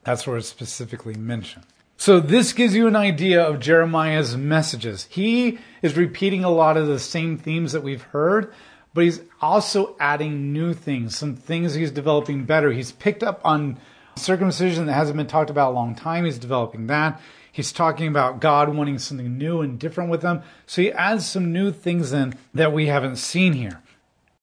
That's 0.03 0.25
where 0.25 0.37
it's 0.37 0.47
specifically 0.47 1.15
mentioned. 1.15 1.65
So 1.97 2.19
this 2.19 2.53
gives 2.53 2.75
you 2.75 2.87
an 2.87 2.95
idea 2.95 3.41
of 3.41 3.59
Jeremiah's 3.59 4.35
messages. 4.35 5.07
He 5.09 5.59
is 5.81 5.97
repeating 5.97 6.43
a 6.43 6.49
lot 6.49 6.77
of 6.77 6.87
the 6.87 6.99
same 6.99 7.37
themes 7.37 7.71
that 7.71 7.83
we've 7.83 8.01
heard, 8.01 8.53
but 8.93 9.05
he's 9.05 9.21
also 9.41 9.95
adding 9.99 10.53
new 10.53 10.73
things, 10.73 11.17
some 11.17 11.35
things 11.35 11.73
he's 11.73 11.91
developing 11.91 12.45
better. 12.45 12.71
He's 12.71 12.91
picked 12.91 13.23
up 13.23 13.41
on 13.43 13.79
circumcision 14.15 14.85
that 14.85 14.93
hasn't 14.93 15.17
been 15.17 15.27
talked 15.27 15.49
about 15.49 15.71
a 15.71 15.75
long 15.75 15.95
time. 15.95 16.25
He's 16.25 16.37
developing 16.37 16.87
that. 16.87 17.21
He's 17.51 17.71
talking 17.71 18.07
about 18.07 18.41
God 18.41 18.73
wanting 18.75 18.99
something 18.99 19.37
new 19.37 19.61
and 19.61 19.79
different 19.79 20.09
with 20.09 20.21
them. 20.21 20.43
So 20.65 20.81
he 20.81 20.91
adds 20.91 21.25
some 21.25 21.53
new 21.53 21.71
things 21.71 22.11
in 22.11 22.35
that 22.53 22.73
we 22.73 22.87
haven't 22.87 23.15
seen 23.15 23.53
here. 23.53 23.81